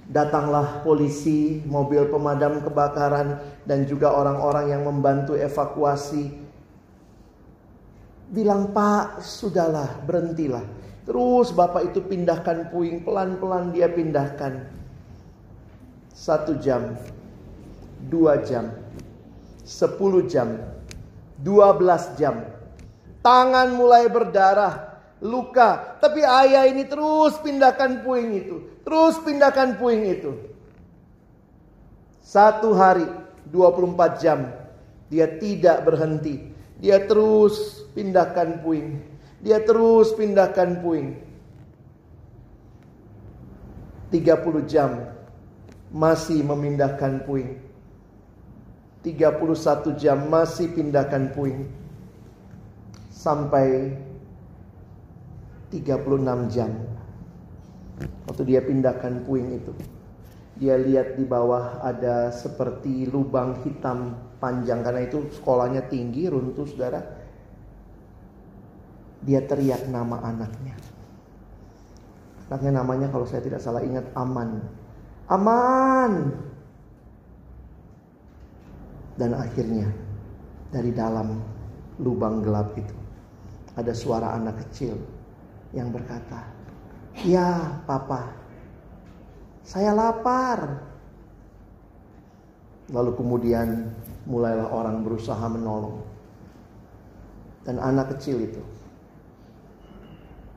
[0.06, 6.30] Datanglah polisi, mobil pemadam kebakaran, dan juga orang-orang yang membantu evakuasi.
[8.30, 10.62] Bilang, Pak, sudahlah, berhentilah.
[11.06, 14.85] Terus bapak itu pindahkan puing, pelan-pelan dia pindahkan.
[16.16, 16.96] Satu jam,
[18.08, 18.72] dua jam,
[19.68, 20.56] sepuluh jam,
[21.44, 22.56] dua belas jam,
[23.26, 25.98] Tangan mulai berdarah, luka.
[25.98, 28.62] Tapi ayah ini terus pindahkan puing itu.
[28.86, 30.32] Terus pindahkan puing itu.
[32.22, 33.10] Satu hari,
[33.50, 34.46] 24 jam.
[35.10, 36.54] Dia tidak berhenti.
[36.78, 39.02] Dia terus pindahkan puing.
[39.42, 41.18] Dia terus pindahkan puing.
[44.14, 45.15] 30 jam
[45.96, 47.56] masih memindahkan puing.
[49.00, 51.72] 31 jam masih pindahkan puing
[53.16, 53.96] sampai
[55.72, 56.72] 36 jam.
[58.28, 59.72] Waktu dia pindahkan puing itu.
[60.60, 67.00] Dia lihat di bawah ada seperti lubang hitam panjang karena itu sekolahnya tinggi runtuh saudara.
[69.24, 70.76] Dia teriak nama anaknya.
[72.52, 74.85] Anaknya namanya kalau saya tidak salah ingat Aman.
[75.26, 76.30] Aman.
[79.16, 79.88] Dan akhirnya
[80.70, 81.40] dari dalam
[82.04, 82.94] lubang gelap itu
[83.80, 85.00] ada suara anak kecil
[85.72, 86.44] yang berkata,
[87.24, 88.28] "Ya, Papa,
[89.64, 90.84] saya lapar."
[92.92, 93.90] Lalu kemudian
[94.30, 96.06] mulailah orang berusaha menolong.
[97.66, 98.62] Dan anak kecil itu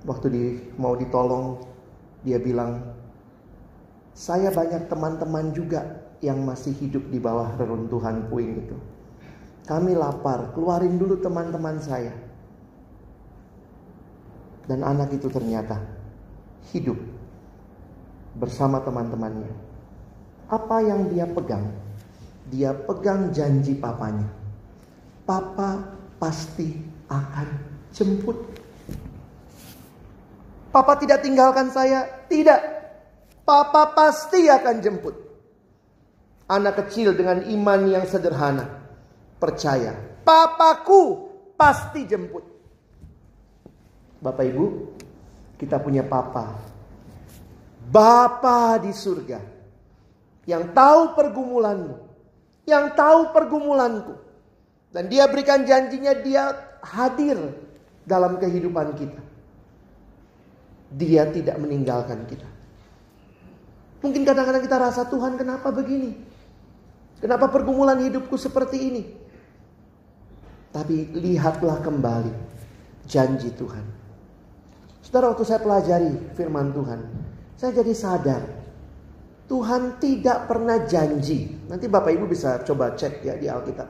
[0.04, 0.42] waktu di,
[0.76, 1.56] mau ditolong
[2.20, 2.97] dia bilang,
[4.18, 8.74] "Saya banyak teman-teman juga yang masih hidup di bawah reruntuhan puing itu.
[9.62, 12.10] Kami lapar, keluarin dulu teman-teman saya."
[14.66, 15.78] Dan anak itu ternyata
[16.74, 16.98] hidup
[18.36, 19.48] bersama teman-temannya.
[20.50, 21.72] Apa yang dia pegang?
[22.48, 24.28] Dia pegang janji papanya.
[25.28, 26.72] Papa pasti
[27.08, 27.48] akan
[27.92, 28.36] jemput.
[30.72, 32.08] Papa tidak tinggalkan saya.
[32.28, 32.77] Tidak.
[33.48, 35.16] Papa pasti akan jemput.
[36.52, 38.68] Anak kecil dengan iman yang sederhana.
[39.40, 39.96] Percaya.
[40.20, 42.44] Papaku pasti jemput.
[44.20, 44.64] Bapak Ibu,
[45.56, 46.60] kita punya Papa.
[47.88, 49.40] Bapa di surga.
[50.44, 51.96] Yang tahu pergumulanmu.
[52.68, 54.12] Yang tahu pergumulanku.
[54.92, 56.52] Dan dia berikan janjinya dia
[56.84, 57.40] hadir
[58.04, 59.22] dalam kehidupan kita.
[60.92, 62.57] Dia tidak meninggalkan kita.
[63.98, 66.14] Mungkin kadang-kadang kita rasa Tuhan kenapa begini?
[67.18, 69.02] Kenapa pergumulan hidupku seperti ini?
[70.70, 72.30] Tapi lihatlah kembali
[73.10, 73.82] janji Tuhan.
[75.02, 77.00] Saudara waktu saya pelajari firman Tuhan,
[77.58, 78.42] saya jadi sadar
[79.48, 81.48] Tuhan tidak pernah janji.
[81.66, 83.88] Nanti Bapak Ibu bisa coba cek ya di Alkitab.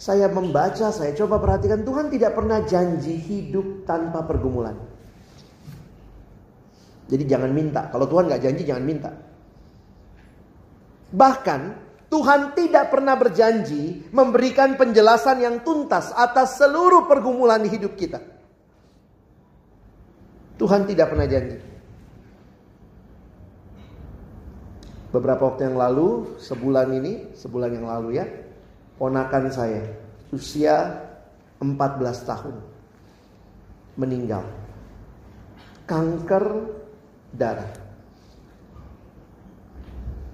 [0.00, 4.78] Saya membaca, saya coba perhatikan Tuhan tidak pernah janji hidup tanpa pergumulan.
[7.10, 7.90] Jadi jangan minta.
[7.90, 9.10] Kalau Tuhan nggak janji jangan minta.
[11.10, 11.60] Bahkan
[12.10, 18.18] Tuhan tidak pernah berjanji memberikan penjelasan yang tuntas atas seluruh pergumulan hidup kita.
[20.58, 21.58] Tuhan tidak pernah janji.
[25.10, 28.26] Beberapa waktu yang lalu, sebulan ini, sebulan yang lalu ya,
[28.94, 29.82] ponakan saya,
[30.30, 31.02] usia
[31.58, 32.54] 14 tahun,
[33.98, 34.44] meninggal.
[35.88, 36.44] Kanker
[37.34, 37.79] darah.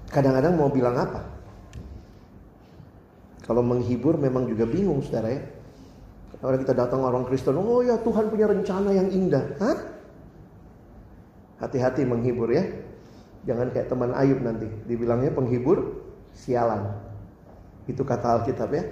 [0.07, 1.21] Kadang-kadang mau bilang apa?
[3.47, 5.41] Kalau menghibur memang juga bingung saudara ya.
[6.37, 9.57] Kalau kita datang orang Kristen, oh ya Tuhan punya rencana yang indah.
[9.57, 9.77] Hah?
[11.63, 12.67] Hati-hati menghibur ya.
[13.47, 14.67] Jangan kayak teman Ayub nanti.
[14.85, 16.03] Dibilangnya penghibur
[16.35, 16.93] sialan.
[17.89, 18.83] Itu kata Alkitab ya.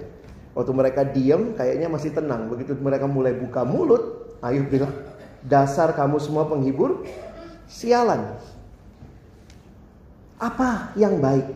[0.56, 2.48] Waktu mereka diem kayaknya masih tenang.
[2.48, 4.90] Begitu mereka mulai buka mulut, Ayub bilang,
[5.44, 7.04] dasar kamu semua penghibur
[7.68, 8.40] sialan.
[10.36, 11.48] Apa yang baik?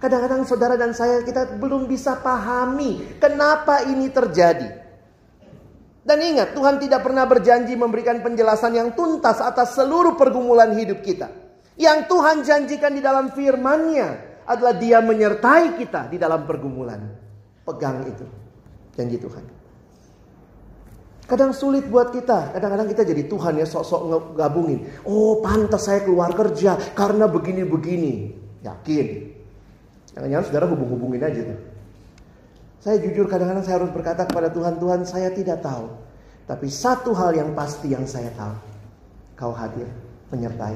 [0.00, 4.80] Kadang-kadang saudara dan saya kita belum bisa pahami kenapa ini terjadi.
[6.00, 11.28] Dan ingat, Tuhan tidak pernah berjanji memberikan penjelasan yang tuntas atas seluruh pergumulan hidup kita.
[11.76, 14.08] Yang Tuhan janjikan di dalam firman-Nya
[14.48, 17.04] adalah Dia menyertai kita di dalam pergumulan.
[17.68, 18.24] Pegang itu,
[18.96, 19.59] janji Tuhan.
[21.30, 24.82] Kadang sulit buat kita, kadang-kadang kita jadi Tuhan ya sok-sok gabungin.
[25.06, 28.34] Oh pantas saya keluar kerja karena begini-begini.
[28.66, 29.06] Yakin.
[30.10, 31.60] Jangan-jangan saudara hubung-hubungin aja tuh.
[32.82, 35.86] Saya jujur kadang-kadang saya harus berkata kepada Tuhan, Tuhan saya tidak tahu.
[36.50, 38.56] Tapi satu hal yang pasti yang saya tahu.
[39.38, 39.86] Kau hadir,
[40.34, 40.74] menyertai.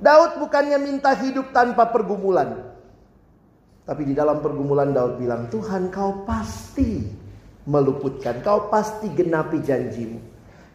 [0.00, 2.72] Daud bukannya minta hidup tanpa pergumulan.
[3.84, 7.20] Tapi di dalam pergumulan Daud bilang, Tuhan kau pasti
[7.68, 8.42] meluputkan.
[8.42, 10.18] Kau pasti genapi janjimu.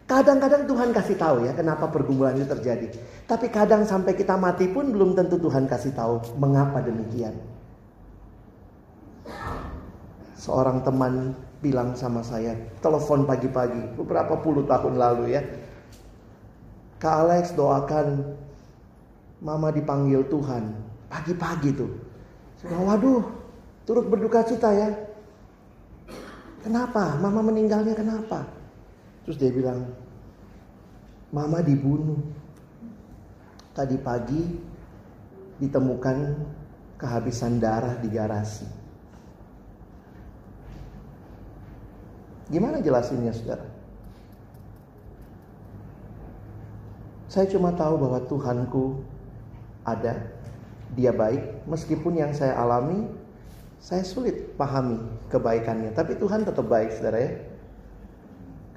[0.08, 2.88] Kadang-kadang Tuhan kasih tahu ya kenapa pergumulan itu terjadi.
[3.28, 7.36] Tapi kadang sampai kita mati pun belum tentu Tuhan kasih tahu mengapa demikian.
[10.32, 15.42] Seorang teman bilang sama saya, telepon pagi-pagi, beberapa puluh tahun lalu ya.
[16.96, 18.32] Kak Alex doakan
[19.44, 20.72] mama dipanggil Tuhan.
[21.12, 21.90] Pagi-pagi tuh.
[22.64, 23.22] Bilang, waduh,
[23.84, 24.88] turut berduka cita ya.
[26.68, 27.16] Kenapa?
[27.16, 28.44] Mama meninggalnya kenapa?
[29.24, 29.88] Terus dia bilang,
[31.32, 32.20] mama dibunuh.
[33.72, 34.44] Tadi pagi
[35.64, 36.36] ditemukan
[37.00, 38.68] kehabisan darah di garasi.
[42.52, 43.64] Gimana jelasinnya saudara?
[47.32, 48.84] Saya cuma tahu bahwa Tuhanku
[49.88, 50.20] ada,
[50.92, 53.08] dia baik, meskipun yang saya alami,
[53.78, 54.98] saya sulit pahami
[55.30, 55.94] kebaikannya.
[55.94, 57.32] Tapi Tuhan tetap baik saudara ya.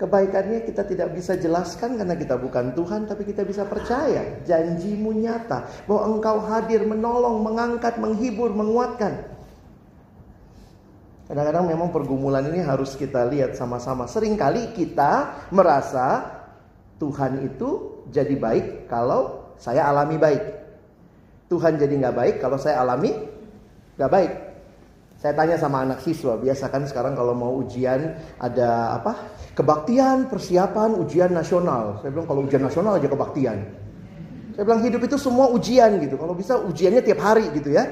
[0.02, 5.70] Kebaikannya kita tidak bisa jelaskan karena kita bukan Tuhan, tapi kita bisa percaya janjimu nyata
[5.86, 9.30] bahwa engkau hadir menolong, mengangkat, menghibur, menguatkan.
[11.30, 14.10] Kadang-kadang memang pergumulan ini harus kita lihat sama-sama.
[14.10, 16.28] Seringkali kita merasa
[16.98, 20.44] Tuhan itu jadi baik kalau saya alami baik.
[21.46, 23.14] Tuhan jadi nggak baik kalau saya alami
[24.02, 24.51] nggak baik.
[25.22, 29.38] Saya tanya sama anak siswa, biasa kan sekarang kalau mau ujian ada apa?
[29.54, 32.02] Kebaktian, persiapan, ujian nasional.
[32.02, 33.62] Saya bilang kalau ujian nasional aja kebaktian.
[34.58, 36.18] Saya bilang hidup itu semua ujian gitu.
[36.18, 37.86] Kalau bisa ujiannya tiap hari gitu ya.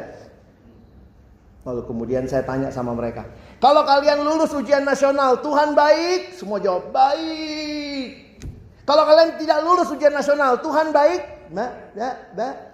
[1.69, 3.29] Lalu kemudian saya tanya sama mereka,
[3.61, 6.33] kalau kalian lulus ujian nasional, Tuhan baik?
[6.33, 8.41] Semua jawab baik.
[8.89, 11.53] Kalau kalian tidak lulus ujian nasional, Tuhan baik?
[11.53, 12.68] Mbak, mbak, mbak.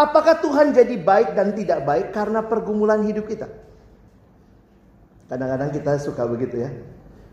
[0.00, 3.52] Apakah Tuhan jadi baik dan tidak baik karena pergumulan hidup kita?
[5.28, 6.72] Kadang-kadang kita suka begitu ya.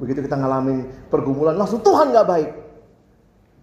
[0.04, 2.52] Begitu kita ngalamin pergumulan, langsung Tuhan gak baik.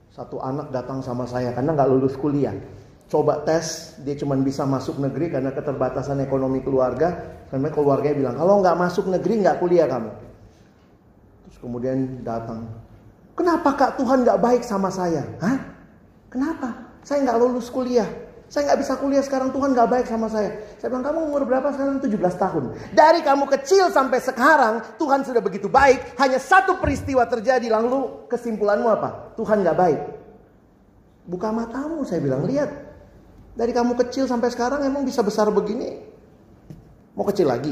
[0.08, 2.56] Satu anak datang sama saya karena gak lulus kuliah
[3.14, 8.64] coba tes dia cuma bisa masuk negeri karena keterbatasan ekonomi keluarga karena keluarganya bilang kalau
[8.64, 10.10] nggak masuk negeri nggak kuliah kamu
[11.44, 12.64] terus kemudian datang
[13.36, 15.58] kenapa kak Tuhan nggak baik sama saya Hah?
[16.32, 16.68] kenapa
[17.04, 18.08] saya nggak lulus kuliah
[18.48, 21.72] saya nggak bisa kuliah sekarang Tuhan nggak baik sama saya saya bilang kamu umur berapa
[21.74, 27.24] sekarang 17 tahun dari kamu kecil sampai sekarang Tuhan sudah begitu baik hanya satu peristiwa
[27.26, 30.00] terjadi lalu kesimpulanmu apa Tuhan nggak baik
[31.24, 32.84] buka matamu saya bilang lihat
[33.54, 36.02] dari kamu kecil sampai sekarang emang bisa besar begini?
[37.14, 37.70] Mau kecil lagi?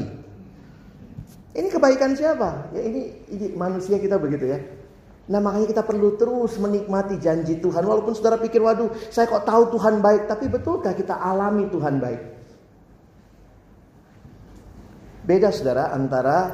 [1.53, 2.71] Ini kebaikan siapa?
[2.71, 4.59] Ya ini, ini manusia kita begitu ya.
[5.23, 7.83] Nah makanya kita perlu terus menikmati janji Tuhan.
[7.87, 10.27] Walaupun saudara pikir, waduh saya kok tahu Tuhan baik.
[10.27, 12.21] Tapi betulkah kita alami Tuhan baik?
[15.23, 16.51] Beda saudara antara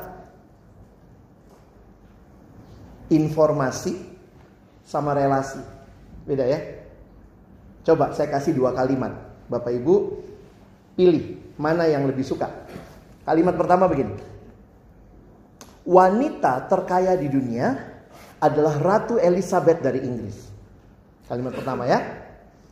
[3.09, 3.97] informasi
[4.85, 5.61] sama relasi.
[6.29, 6.61] Beda ya.
[7.81, 9.17] Coba saya kasih dua kalimat.
[9.49, 9.95] Bapak Ibu
[10.93, 12.45] pilih mana yang lebih suka.
[13.25, 14.13] Kalimat pertama begini.
[15.89, 17.97] Wanita terkaya di dunia
[18.39, 20.49] adalah Ratu Elizabeth dari Inggris.
[21.27, 21.99] Kalimat pertama ya.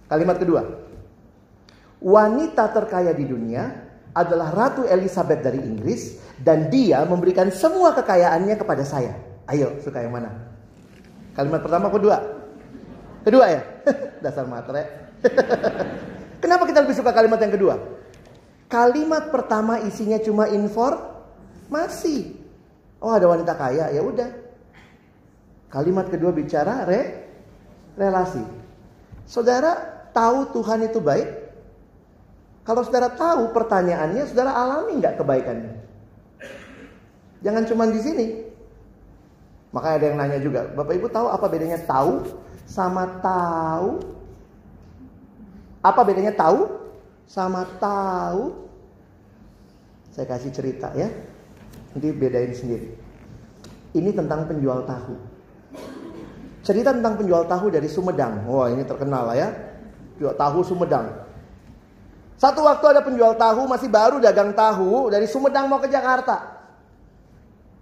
[0.07, 0.63] Kalimat kedua.
[1.99, 8.81] Wanita terkaya di dunia adalah Ratu Elizabeth dari Inggris dan dia memberikan semua kekayaannya kepada
[8.87, 9.13] saya.
[9.45, 10.33] Ayo, suka yang mana?
[11.37, 12.17] Kalimat pertama kedua?
[13.21, 13.61] Kedua ya?
[14.23, 15.13] Dasar matre.
[16.43, 17.75] Kenapa kita lebih suka kalimat yang kedua?
[18.67, 22.35] Kalimat pertama isinya cuma informasi.
[22.97, 24.46] Oh ada wanita kaya, ya udah.
[25.67, 27.27] Kalimat kedua bicara re
[27.99, 28.39] relasi.
[29.27, 29.75] Saudara
[30.15, 31.27] tahu Tuhan itu baik?
[32.63, 35.73] Kalau saudara tahu pertanyaannya, saudara alami nggak kebaikannya?
[37.43, 38.27] Jangan cuma di sini.
[39.71, 42.23] Makanya ada yang nanya juga, Bapak Ibu tahu apa bedanya tahu
[42.67, 44.03] sama tahu?
[45.83, 46.71] Apa bedanya tahu
[47.27, 48.67] sama tahu?
[50.11, 51.11] Saya kasih cerita ya.
[51.93, 52.95] Nanti bedain sendiri.
[53.95, 55.36] Ini tentang penjual tahu.
[56.67, 58.43] Cerita tentang penjual tahu dari Sumedang.
[58.43, 59.49] Wah, ini terkenal lah ya.
[60.19, 61.15] Jual tahu Sumedang.
[62.35, 66.59] Satu waktu ada penjual tahu masih baru dagang tahu dari Sumedang mau ke Jakarta.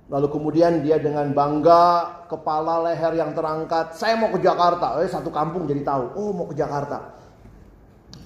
[0.05, 5.01] Lalu kemudian dia dengan bangga, kepala leher yang terangkat, saya mau ke Jakarta.
[5.01, 7.09] Eh, satu kampung jadi tahu, oh mau ke Jakarta.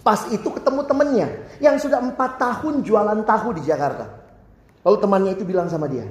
[0.03, 1.28] Pas itu ketemu temennya
[1.64, 4.12] yang sudah empat tahun jualan tahu di Jakarta.
[4.84, 6.03] Lalu temannya itu bilang sama dia,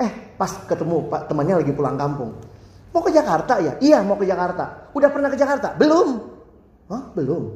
[0.00, 2.49] eh pas ketemu temannya lagi pulang kampung.
[2.90, 3.78] Mau ke Jakarta ya?
[3.78, 4.90] Iya mau ke Jakarta.
[4.90, 5.78] Udah pernah ke Jakarta?
[5.78, 6.18] Belum.
[6.90, 7.02] Hah?
[7.14, 7.54] Belum.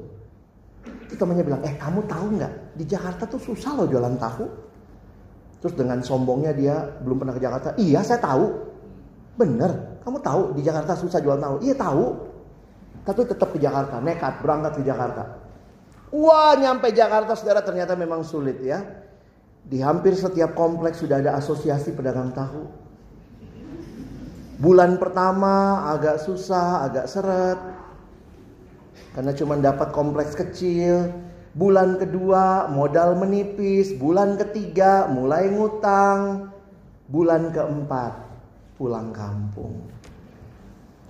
[1.11, 4.47] Itu temannya bilang, eh kamu tahu nggak di Jakarta tuh susah loh jualan tahu.
[5.59, 7.69] Terus dengan sombongnya dia belum pernah ke Jakarta.
[7.81, 8.47] Iya saya tahu.
[9.35, 9.99] Bener.
[10.05, 11.65] Kamu tahu di Jakarta susah jual tahu.
[11.65, 12.05] Iya tahu.
[13.03, 13.99] Tapi tetap ke Jakarta.
[13.99, 15.41] Nekat berangkat ke Jakarta.
[16.15, 18.85] Wah nyampe Jakarta saudara ternyata memang sulit ya.
[19.65, 22.84] Di hampir setiap kompleks sudah ada asosiasi pedagang tahu.
[24.59, 27.59] Bulan pertama agak susah, agak seret.
[29.15, 31.11] Karena cuma dapat kompleks kecil.
[31.55, 36.51] Bulan kedua modal menipis, bulan ketiga mulai ngutang,
[37.07, 38.25] bulan keempat
[38.75, 39.87] pulang kampung.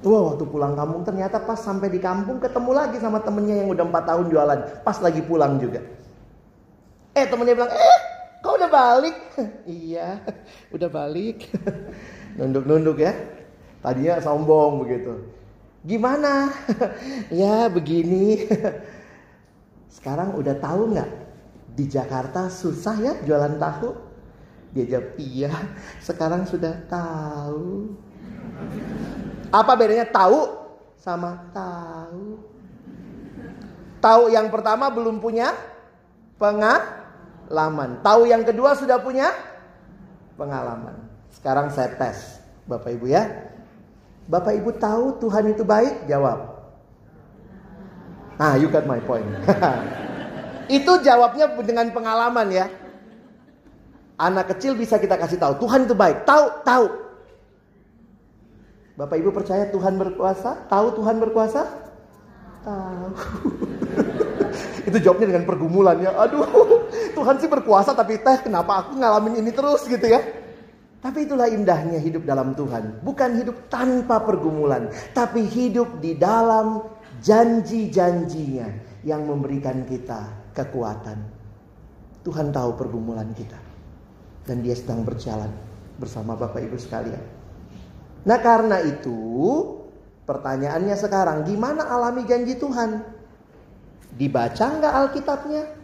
[0.05, 3.84] Wah waktu pulang kampung ternyata pas sampai di kampung ketemu lagi sama temennya yang udah
[3.88, 4.59] empat tahun jualan.
[4.84, 5.80] Pas lagi pulang juga.
[7.16, 8.01] Eh temennya bilang, eh
[8.45, 9.16] kau udah balik?
[9.64, 10.20] iya
[10.76, 11.49] udah balik.
[12.36, 13.16] Nunduk-nunduk ya.
[13.85, 15.12] Tadinya sombong begitu.
[15.85, 16.49] Gimana?
[17.45, 18.49] ya begini.
[20.01, 21.11] Sekarang udah tahu nggak
[21.76, 23.93] di Jakarta susah ya jualan tahu?
[24.72, 25.53] Dia jawab iya.
[26.09, 27.93] Sekarang sudah tahu.
[29.53, 30.49] Apa bedanya tahu
[30.97, 32.41] sama tahu?
[34.01, 35.53] Tahu yang pertama belum punya
[36.41, 38.01] pengalaman.
[38.01, 39.28] Tahu yang kedua sudah punya
[40.41, 41.05] pengalaman.
[41.37, 43.53] Sekarang saya tes, Bapak Ibu ya.
[44.25, 46.09] Bapak Ibu tahu Tuhan itu baik?
[46.09, 46.55] Jawab.
[48.41, 49.27] Ah, you got my point.
[50.79, 52.66] itu jawabnya dengan pengalaman ya.
[54.14, 56.25] Anak kecil bisa kita kasih tahu, Tuhan itu baik.
[56.25, 56.87] Tahu, tahu.
[58.95, 60.70] Bapak Ibu percaya Tuhan berkuasa?
[60.70, 61.62] Tahu Tuhan berkuasa?
[62.62, 63.07] Tahu.
[64.89, 66.14] itu jawabnya dengan pergumulan ya.
[66.14, 66.47] Aduh,
[67.12, 70.22] Tuhan sih berkuasa tapi teh kenapa aku ngalamin ini terus gitu ya.
[71.05, 73.05] Tapi itulah indahnya hidup dalam Tuhan.
[73.05, 76.80] Bukan hidup tanpa pergumulan, tapi hidup di dalam
[77.20, 78.72] janji-janjinya
[79.05, 81.20] yang memberikan kita kekuatan.
[82.24, 83.61] Tuhan tahu pergumulan kita.
[84.48, 85.52] Dan dia sedang berjalan
[86.00, 87.20] bersama Bapak Ibu sekalian.
[88.24, 89.20] Nah karena itu
[90.24, 93.05] pertanyaannya sekarang gimana alami janji Tuhan?
[94.16, 95.84] Dibaca nggak Alkitabnya?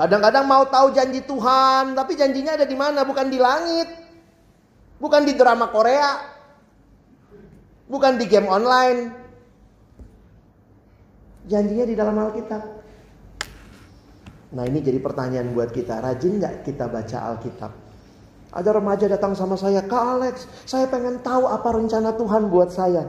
[0.00, 3.04] Kadang-kadang mau tahu janji Tuhan, tapi janjinya ada di mana?
[3.04, 3.84] Bukan di langit.
[4.96, 6.24] Bukan di drama Korea.
[7.84, 9.12] Bukan di game online.
[11.44, 12.62] Janjinya di dalam Alkitab.
[14.56, 16.00] Nah ini jadi pertanyaan buat kita.
[16.00, 17.72] Rajin nggak kita baca Alkitab?
[18.56, 23.04] Ada remaja datang sama saya, Kak Alex, saya pengen tahu apa rencana Tuhan buat saya.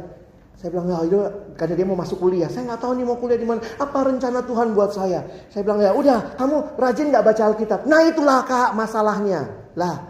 [0.62, 1.18] Saya bilang, ya itu
[1.58, 2.46] karena dia mau masuk kuliah.
[2.46, 3.66] Saya nggak tahu nih mau kuliah di mana.
[3.82, 5.26] Apa rencana Tuhan buat saya?
[5.50, 7.80] Saya bilang, ya udah, kamu rajin nggak baca Alkitab?
[7.90, 9.50] Nah itulah kak masalahnya.
[9.74, 10.06] Lah,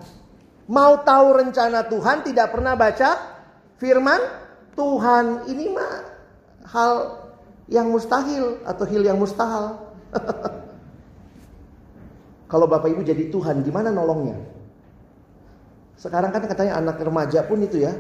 [0.68, 3.16] mau tahu rencana Tuhan tidak pernah baca
[3.80, 4.20] firman
[4.76, 5.48] Tuhan.
[5.48, 5.94] Ini mah
[6.68, 6.94] hal
[7.72, 9.80] yang mustahil atau hil yang mustahil.
[12.52, 14.36] Kalau Bapak Ibu jadi Tuhan, gimana nolongnya?
[15.96, 17.96] Sekarang kan katanya anak remaja pun itu ya,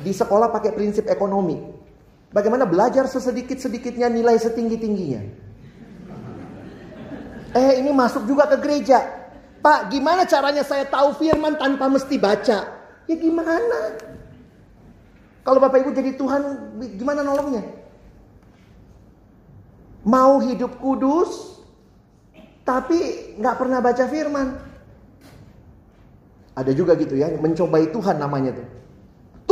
[0.00, 1.81] di sekolah pakai prinsip ekonomi.
[2.32, 5.20] Bagaimana belajar sesedikit-sedikitnya nilai setinggi-tingginya.
[7.52, 9.04] Eh ini masuk juga ke gereja.
[9.60, 12.58] Pak gimana caranya saya tahu firman tanpa mesti baca?
[13.04, 14.00] Ya gimana?
[15.44, 16.42] Kalau Bapak Ibu jadi Tuhan
[16.96, 17.62] gimana nolongnya?
[20.02, 21.60] Mau hidup kudus
[22.64, 24.48] tapi nggak pernah baca firman.
[26.52, 28.81] Ada juga gitu ya, mencobai Tuhan namanya tuh.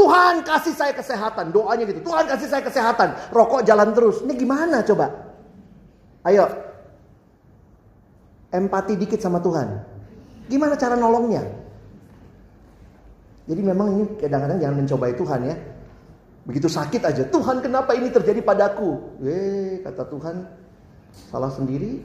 [0.00, 1.52] Tuhan kasih saya kesehatan.
[1.52, 2.00] Doanya gitu.
[2.00, 3.08] Tuhan kasih saya kesehatan.
[3.36, 4.24] Rokok jalan terus.
[4.24, 5.12] Ini gimana coba?
[6.24, 6.48] Ayo.
[8.48, 9.68] Empati dikit sama Tuhan.
[10.48, 11.44] Gimana cara nolongnya?
[13.44, 15.56] Jadi memang ini kadang-kadang jangan mencobai Tuhan ya.
[16.48, 19.20] Begitu sakit aja, Tuhan kenapa ini terjadi padaku?
[19.20, 20.48] Eh, kata Tuhan,
[21.28, 22.00] salah sendiri.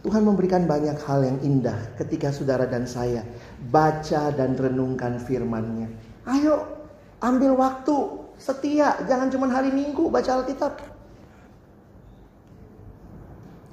[0.00, 3.24] Tuhan memberikan banyak hal yang indah ketika saudara dan saya
[3.68, 5.88] baca dan renungkan firman-Nya.
[6.28, 6.64] Ayo,
[7.20, 7.96] ambil waktu
[8.36, 10.80] setia, jangan cuma hari Minggu baca Alkitab.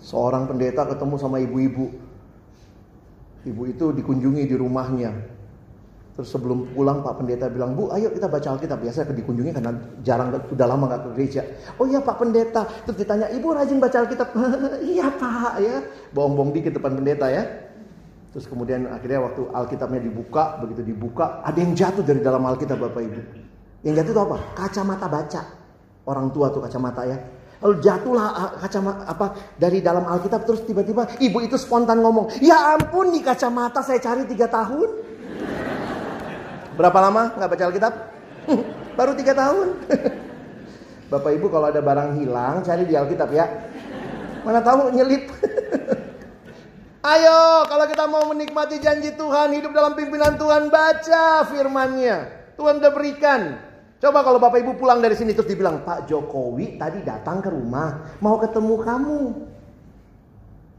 [0.01, 1.93] Seorang pendeta ketemu sama ibu-ibu.
[3.41, 5.11] Ibu itu dikunjungi di rumahnya.
[6.11, 8.83] Terus sebelum pulang Pak Pendeta bilang, Bu ayo kita baca Alkitab.
[8.83, 9.71] Biasa dikunjungi karena
[10.03, 11.41] jarang, udah lama gak ke gereja.
[11.79, 12.67] Oh iya Pak Pendeta.
[12.85, 14.29] Terus ditanya, Ibu rajin baca Alkitab?
[14.91, 15.79] iya Pak ya.
[16.11, 17.70] Bohong-bohong dikit depan pendeta ya.
[18.31, 23.03] Terus kemudian akhirnya waktu Alkitabnya dibuka, begitu dibuka, ada yang jatuh dari dalam Alkitab Bapak
[23.03, 23.21] Ibu.
[23.83, 24.37] Yang jatuh itu apa?
[24.55, 25.41] Kacamata baca.
[26.07, 27.17] Orang tua tuh kacamata ya.
[27.61, 29.25] Lalu jatuhlah ah, kacamata apa
[29.59, 34.25] dari dalam Alkitab terus tiba-tiba ibu itu spontan ngomong, ya ampun di kacamata saya cari
[34.25, 34.89] tiga tahun.
[36.73, 37.93] Berapa lama nggak baca Alkitab?
[38.97, 39.67] Baru tiga tahun.
[41.11, 43.45] Bapak Ibu kalau ada barang hilang cari di Alkitab ya.
[44.41, 45.27] Mana tahu nyelip.
[47.01, 52.17] Ayo kalau kita mau menikmati janji Tuhan hidup dalam pimpinan Tuhan baca firmannya.
[52.53, 53.57] Tuhan udah berikan.
[53.97, 58.17] Coba kalau Bapak Ibu pulang dari sini terus dibilang Pak Jokowi tadi datang ke rumah
[58.21, 59.19] mau ketemu kamu.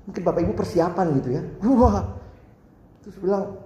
[0.07, 1.43] Mungkin Bapak Ibu persiapan gitu ya.
[1.83, 2.07] Wah.
[3.03, 3.59] Terus bilang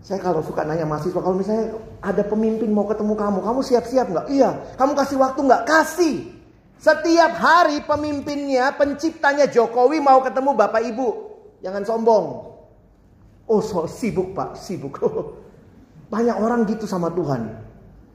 [0.00, 4.26] saya kalau suka nanya mahasiswa, kalau misalnya ada pemimpin mau ketemu kamu, kamu siap-siap nggak?
[4.32, 4.50] Iya.
[4.80, 5.62] Kamu kasih waktu nggak?
[5.68, 6.16] Kasih.
[6.80, 11.25] Setiap hari pemimpinnya, penciptanya Jokowi mau ketemu Bapak Ibu.
[11.60, 12.26] Jangan sombong.
[13.46, 14.98] Oh so, sibuk Pak, sibuk.
[16.12, 17.46] Banyak orang gitu sama Tuhan.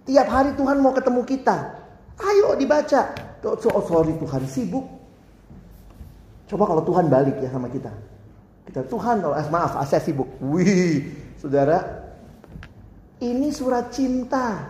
[0.06, 1.58] Tiap hari Tuhan mau ketemu kita.
[2.22, 3.12] Ayo dibaca.
[3.46, 4.86] Oh sorry Tuhan, sibuk.
[6.46, 7.90] Coba kalau Tuhan balik ya sama kita.
[8.68, 10.28] Kita Tuhan, oh, maaf, saya sibuk.
[10.44, 11.08] Wih,
[11.40, 12.06] Saudara,
[13.24, 14.70] ini surat cinta.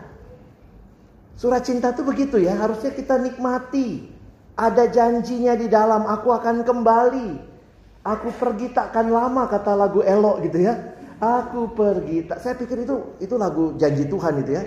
[1.36, 4.08] Surat cinta itu begitu ya, harusnya kita nikmati.
[4.56, 7.51] Ada janjinya di dalam, aku akan kembali.
[8.02, 10.74] Aku pergi takkan lama kata lagu elok gitu ya.
[11.22, 12.42] Aku pergi tak.
[12.42, 14.64] Saya pikir itu itu lagu janji Tuhan itu ya.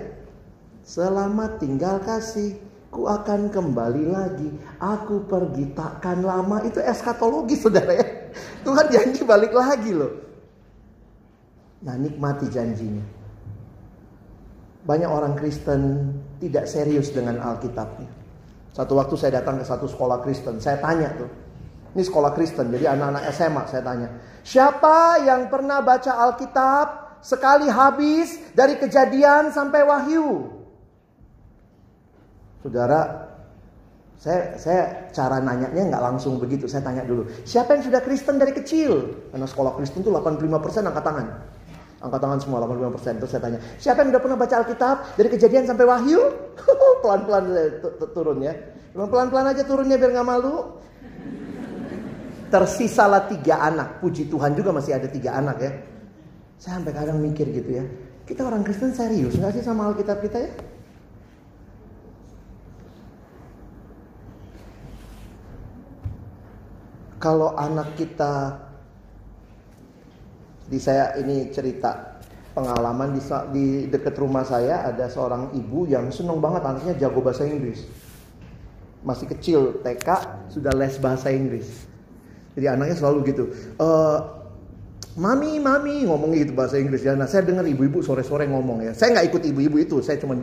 [0.87, 2.55] Selamat tinggal kasih,
[2.87, 4.49] ku akan kembali lagi.
[4.79, 6.63] Aku pergi takkan lama.
[6.63, 8.07] Itu eskatologi saudara ya.
[8.63, 10.15] Tuhan janji balik lagi loh.
[11.83, 13.03] Nah nikmati janjinya.
[14.87, 16.07] Banyak orang Kristen
[16.39, 18.07] tidak serius dengan Alkitabnya.
[18.71, 21.44] Satu waktu saya datang ke satu sekolah Kristen, saya tanya tuh.
[21.95, 24.07] Ini sekolah Kristen, jadi anak-anak SMA saya tanya.
[24.43, 26.87] Siapa yang pernah baca Alkitab
[27.23, 30.51] sekali habis dari kejadian sampai wahyu?
[32.59, 33.31] Saudara,
[34.19, 34.81] saya, saya
[35.15, 36.67] cara nanyanya nggak langsung begitu.
[36.67, 39.15] Saya tanya dulu, siapa yang sudah Kristen dari kecil?
[39.31, 41.27] Karena sekolah Kristen itu 85% angkat tangan.
[42.03, 43.23] Angkat tangan semua 85%.
[43.23, 46.19] Terus saya tanya, siapa yang udah pernah baca Alkitab dari kejadian sampai wahyu?
[47.07, 47.45] Pelan-pelan
[48.11, 48.51] turun ya.
[48.91, 50.83] Pelan-pelan aja turunnya biar nggak malu.
[52.55, 53.99] Tersisalah tiga anak.
[53.99, 55.71] Puji Tuhan juga masih ada tiga anak ya.
[56.55, 57.83] Saya sampai kadang mikir gitu ya.
[58.23, 60.51] Kita orang Kristen serius nggak sih sama Alkitab kita ya?
[67.19, 68.55] Kalau anak kita
[70.71, 72.23] di saya ini cerita
[72.55, 77.43] pengalaman di, di dekat rumah saya ada seorang ibu yang seneng banget anaknya jago bahasa
[77.43, 77.83] Inggris.
[79.03, 80.07] Masih kecil TK
[80.55, 81.94] sudah les bahasa Inggris.
[82.55, 83.43] Jadi anaknya selalu gitu.
[83.75, 83.87] E,
[85.19, 87.13] mami, mami ngomong gitu bahasa Inggris ya.
[87.13, 88.91] Nah saya dengar ibu-ibu sore-sore ngomong ya.
[88.95, 90.39] Saya nggak ikut ibu-ibu itu, saya cuma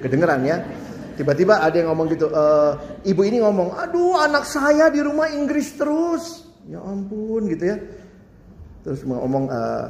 [0.00, 0.64] kedengeran ya.
[1.20, 2.44] Tiba-tiba ada yang ngomong gitu, e,
[3.12, 6.48] ibu ini ngomong, aduh anak saya di rumah Inggris terus.
[6.64, 7.76] Ya ampun gitu ya
[8.80, 9.86] terus ngomong uh,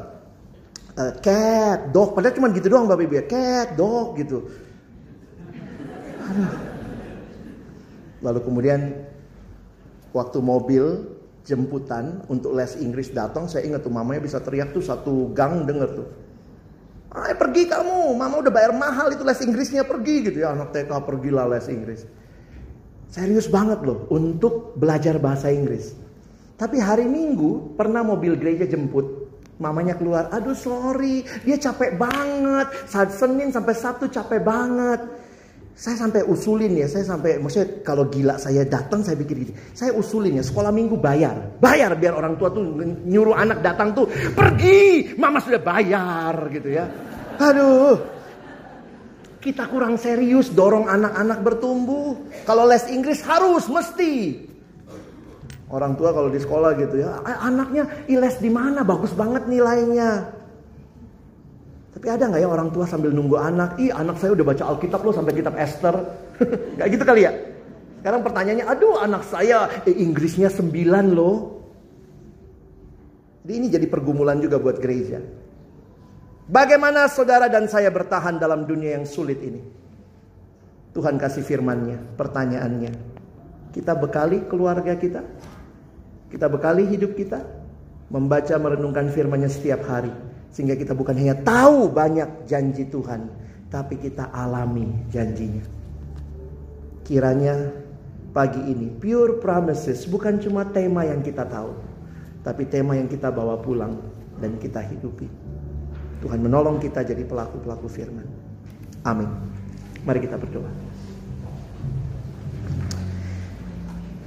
[0.98, 4.50] uh, cat, dog, padahal cuma gitu doang bapak ibu ya, cat, dog gitu.
[8.20, 8.80] Lalu kemudian
[10.10, 10.84] waktu mobil
[11.50, 15.90] jemputan untuk les Inggris datang, saya ingat tuh mamanya bisa teriak tuh satu gang denger
[15.98, 16.08] tuh.
[17.10, 20.94] Ayo pergi kamu, mama udah bayar mahal itu les Inggrisnya pergi gitu ya anak TK
[21.02, 22.06] pergilah les Inggris.
[23.10, 25.90] Serius banget loh untuk belajar bahasa Inggris.
[26.54, 29.26] Tapi hari Minggu pernah mobil gereja jemput.
[29.58, 32.70] Mamanya keluar, aduh sorry, dia capek banget.
[32.86, 35.02] Saat Senin sampai Sabtu capek banget.
[35.76, 39.52] Saya sampai usulin ya, saya sampai maksudnya kalau gila saya datang saya pikir gitu.
[39.72, 41.56] Saya usulin ya, sekolah minggu bayar.
[41.56, 44.04] Bayar biar orang tua tuh nyuruh anak datang tuh,
[44.36, 46.84] pergi, mama sudah bayar gitu ya.
[47.40, 47.96] Aduh,
[49.40, 52.28] kita kurang serius dorong anak-anak bertumbuh.
[52.44, 54.46] Kalau les Inggris harus, mesti.
[55.70, 58.84] Orang tua kalau di sekolah gitu ya, anaknya iles di mana?
[58.84, 60.39] Bagus banget nilainya.
[61.90, 65.02] Tapi ada nggak ya orang tua sambil nunggu anak, ih anak saya udah baca Alkitab
[65.02, 65.96] loh sampai kitab Esther.
[66.78, 67.32] Gak gitu kali ya?
[68.00, 71.36] Sekarang pertanyaannya, aduh anak saya eh, Inggrisnya sembilan loh.
[73.44, 75.18] Jadi ini jadi pergumulan juga buat gereja.
[76.46, 79.60] Bagaimana saudara dan saya bertahan dalam dunia yang sulit ini?
[80.94, 82.92] Tuhan kasih firmannya, pertanyaannya.
[83.70, 85.22] Kita bekali keluarga kita?
[86.30, 87.42] Kita bekali hidup kita?
[88.10, 90.29] Membaca merenungkan firmannya setiap hari.
[90.50, 93.30] Sehingga kita bukan hanya tahu banyak janji Tuhan.
[93.70, 95.62] Tapi kita alami janjinya.
[97.06, 97.70] Kiranya
[98.30, 101.70] pagi ini pure promises bukan cuma tema yang kita tahu.
[102.42, 103.94] Tapi tema yang kita bawa pulang
[104.42, 105.28] dan kita hidupi.
[106.20, 108.26] Tuhan menolong kita jadi pelaku-pelaku firman.
[109.06, 109.28] Amin.
[110.04, 110.68] Mari kita berdoa.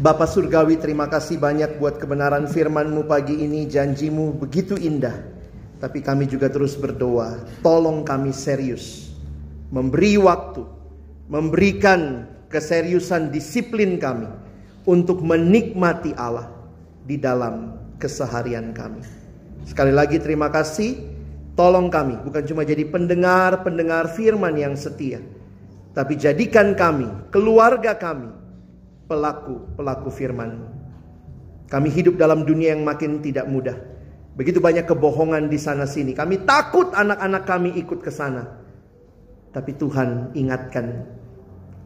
[0.03, 3.69] Bapak Surgawi terima kasih banyak buat kebenaran firman-Mu pagi ini.
[3.69, 5.32] Janjimu begitu indah.
[5.83, 7.43] Tapi kami juga terus berdoa.
[7.59, 9.11] Tolong kami serius.
[9.67, 10.63] Memberi waktu.
[11.27, 14.31] Memberikan keseriusan disiplin kami.
[14.87, 16.47] Untuk menikmati Allah.
[17.03, 19.03] Di dalam keseharian kami.
[19.67, 21.11] Sekali lagi terima kasih.
[21.59, 25.21] Tolong kami bukan cuma jadi pendengar-pendengar firman yang setia.
[25.93, 28.25] Tapi jadikan kami, keluarga kami,
[29.05, 30.65] pelaku-pelaku firman.
[31.69, 33.77] Kami hidup dalam dunia yang makin tidak mudah.
[34.33, 36.17] Begitu banyak kebohongan di sana sini.
[36.17, 38.49] Kami takut anak-anak kami ikut ke sana.
[39.53, 41.05] Tapi Tuhan ingatkan,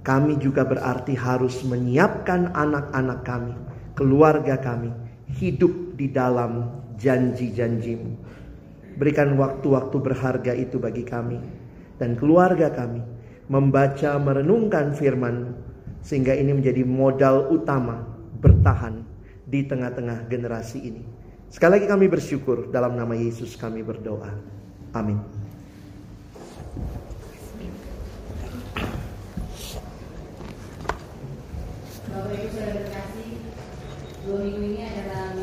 [0.07, 3.53] kami juga berarti harus menyiapkan anak-anak kami,
[3.91, 4.95] keluarga kami,
[5.35, 8.11] hidup di dalam janji-janjimu.
[8.95, 11.43] Berikan waktu-waktu berharga itu bagi kami
[11.99, 13.03] dan keluarga kami
[13.51, 15.53] membaca merenungkan firman
[16.01, 18.07] sehingga ini menjadi modal utama
[18.39, 19.03] bertahan
[19.43, 21.16] di tengah-tengah generasi ini.
[21.47, 24.29] Sekali lagi kami bersyukur dalam nama Yesus kami berdoa.
[24.91, 25.17] Amin.
[32.07, 33.29] Bapak Ibu saya berkasih,
[34.25, 35.37] dua minggu ini ada